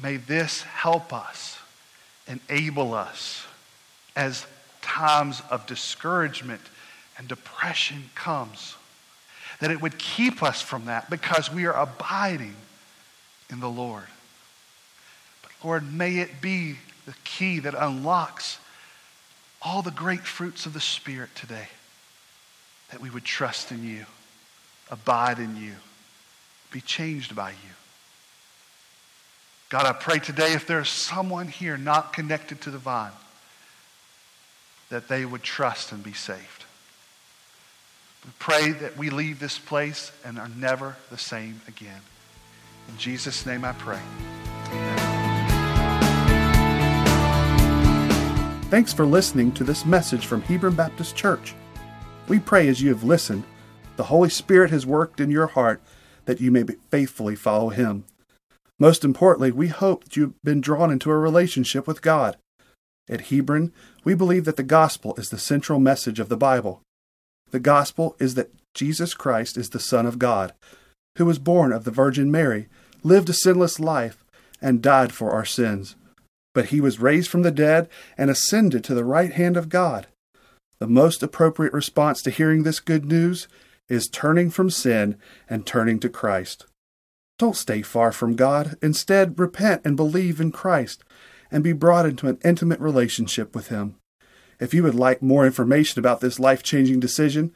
May 0.00 0.16
this 0.16 0.62
help 0.62 1.12
us, 1.12 1.58
enable 2.26 2.94
us 2.94 3.46
as 4.16 4.46
times 4.82 5.42
of 5.50 5.66
discouragement 5.66 6.60
and 7.18 7.28
depression 7.28 8.10
comes, 8.14 8.74
that 9.60 9.70
it 9.70 9.80
would 9.80 9.98
keep 9.98 10.42
us 10.42 10.60
from 10.60 10.86
that 10.86 11.08
because 11.10 11.50
we 11.52 11.66
are 11.66 11.80
abiding 11.80 12.56
in 13.50 13.60
the 13.60 13.68
Lord. 13.68 14.06
But 15.42 15.52
Lord, 15.62 15.92
may 15.92 16.18
it 16.18 16.40
be 16.40 16.76
the 17.06 17.14
key 17.24 17.60
that 17.60 17.74
unlocks 17.74 18.58
all 19.62 19.80
the 19.82 19.90
great 19.90 20.20
fruits 20.20 20.66
of 20.66 20.72
the 20.72 20.80
Spirit 20.80 21.30
today, 21.34 21.68
that 22.94 23.02
we 23.02 23.10
would 23.10 23.24
trust 23.24 23.72
in 23.72 23.82
you, 23.82 24.06
abide 24.88 25.40
in 25.40 25.56
you, 25.56 25.72
be 26.70 26.80
changed 26.80 27.34
by 27.34 27.50
you. 27.50 27.74
God, 29.68 29.84
I 29.84 29.92
pray 29.92 30.20
today 30.20 30.52
if 30.52 30.68
there's 30.68 30.88
someone 30.88 31.48
here 31.48 31.76
not 31.76 32.12
connected 32.12 32.60
to 32.60 32.70
the 32.70 32.78
vine, 32.78 33.10
that 34.90 35.08
they 35.08 35.24
would 35.24 35.42
trust 35.42 35.90
and 35.90 36.04
be 36.04 36.12
saved. 36.12 36.64
We 38.24 38.30
pray 38.38 38.70
that 38.70 38.96
we 38.96 39.10
leave 39.10 39.40
this 39.40 39.58
place 39.58 40.12
and 40.24 40.38
are 40.38 40.50
never 40.56 40.94
the 41.10 41.18
same 41.18 41.62
again. 41.66 42.00
In 42.88 42.96
Jesus' 42.96 43.44
name 43.44 43.64
I 43.64 43.72
pray. 43.72 43.98
Thanks 48.70 48.92
for 48.92 49.04
listening 49.04 49.50
to 49.52 49.64
this 49.64 49.84
message 49.84 50.26
from 50.26 50.42
Hebron 50.42 50.76
Baptist 50.76 51.16
Church. 51.16 51.56
We 52.26 52.38
pray 52.38 52.68
as 52.68 52.80
you 52.80 52.88
have 52.88 53.04
listened, 53.04 53.44
the 53.96 54.04
Holy 54.04 54.30
Spirit 54.30 54.70
has 54.70 54.86
worked 54.86 55.20
in 55.20 55.30
your 55.30 55.48
heart 55.48 55.82
that 56.24 56.40
you 56.40 56.50
may 56.50 56.64
faithfully 56.90 57.36
follow 57.36 57.68
Him. 57.68 58.04
Most 58.78 59.04
importantly, 59.04 59.52
we 59.52 59.68
hope 59.68 60.04
that 60.04 60.16
you've 60.16 60.42
been 60.42 60.60
drawn 60.60 60.90
into 60.90 61.10
a 61.10 61.18
relationship 61.18 61.86
with 61.86 62.02
God. 62.02 62.36
At 63.08 63.26
Hebron, 63.28 63.72
we 64.04 64.14
believe 64.14 64.46
that 64.46 64.56
the 64.56 64.62
gospel 64.62 65.14
is 65.16 65.28
the 65.28 65.38
central 65.38 65.78
message 65.78 66.18
of 66.18 66.28
the 66.28 66.36
Bible. 66.36 66.80
The 67.50 67.60
gospel 67.60 68.16
is 68.18 68.34
that 68.34 68.52
Jesus 68.72 69.14
Christ 69.14 69.56
is 69.56 69.70
the 69.70 69.78
Son 69.78 70.06
of 70.06 70.18
God, 70.18 70.54
who 71.18 71.26
was 71.26 71.38
born 71.38 71.72
of 71.72 71.84
the 71.84 71.90
Virgin 71.90 72.30
Mary, 72.30 72.68
lived 73.02 73.28
a 73.28 73.34
sinless 73.34 73.78
life, 73.78 74.24
and 74.62 74.82
died 74.82 75.12
for 75.12 75.30
our 75.30 75.44
sins. 75.44 75.94
But 76.54 76.66
he 76.66 76.80
was 76.80 77.00
raised 77.00 77.30
from 77.30 77.42
the 77.42 77.50
dead 77.50 77.88
and 78.16 78.30
ascended 78.30 78.82
to 78.84 78.94
the 78.94 79.04
right 79.04 79.32
hand 79.32 79.56
of 79.56 79.68
God. 79.68 80.06
The 80.78 80.86
most 80.86 81.22
appropriate 81.22 81.72
response 81.72 82.22
to 82.22 82.30
hearing 82.30 82.62
this 82.62 82.80
good 82.80 83.04
news 83.04 83.48
is 83.88 84.08
turning 84.08 84.50
from 84.50 84.70
sin 84.70 85.16
and 85.48 85.66
turning 85.66 85.98
to 86.00 86.08
Christ. 86.08 86.66
Don't 87.38 87.56
stay 87.56 87.82
far 87.82 88.12
from 88.12 88.36
God. 88.36 88.76
Instead, 88.82 89.38
repent 89.38 89.82
and 89.84 89.96
believe 89.96 90.40
in 90.40 90.52
Christ 90.52 91.04
and 91.50 91.62
be 91.62 91.72
brought 91.72 92.06
into 92.06 92.28
an 92.28 92.38
intimate 92.44 92.80
relationship 92.80 93.54
with 93.54 93.68
Him. 93.68 93.96
If 94.60 94.72
you 94.72 94.82
would 94.82 94.94
like 94.94 95.22
more 95.22 95.44
information 95.44 95.98
about 95.98 96.20
this 96.20 96.38
life 96.38 96.62
changing 96.62 97.00
decision, 97.00 97.52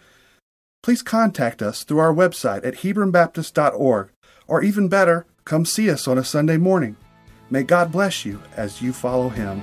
please 0.82 1.02
contact 1.02 1.62
us 1.62 1.84
through 1.84 1.98
our 1.98 2.14
website 2.14 2.66
at 2.66 2.76
HebronBaptist.org, 2.76 4.10
or 4.46 4.62
even 4.62 4.88
better, 4.88 5.26
come 5.44 5.64
see 5.64 5.90
us 5.90 6.08
on 6.08 6.18
a 6.18 6.24
Sunday 6.24 6.56
morning. 6.56 6.96
May 7.50 7.62
God 7.62 7.92
bless 7.92 8.24
you 8.24 8.42
as 8.56 8.82
you 8.82 8.92
follow 8.92 9.28
Him. 9.28 9.62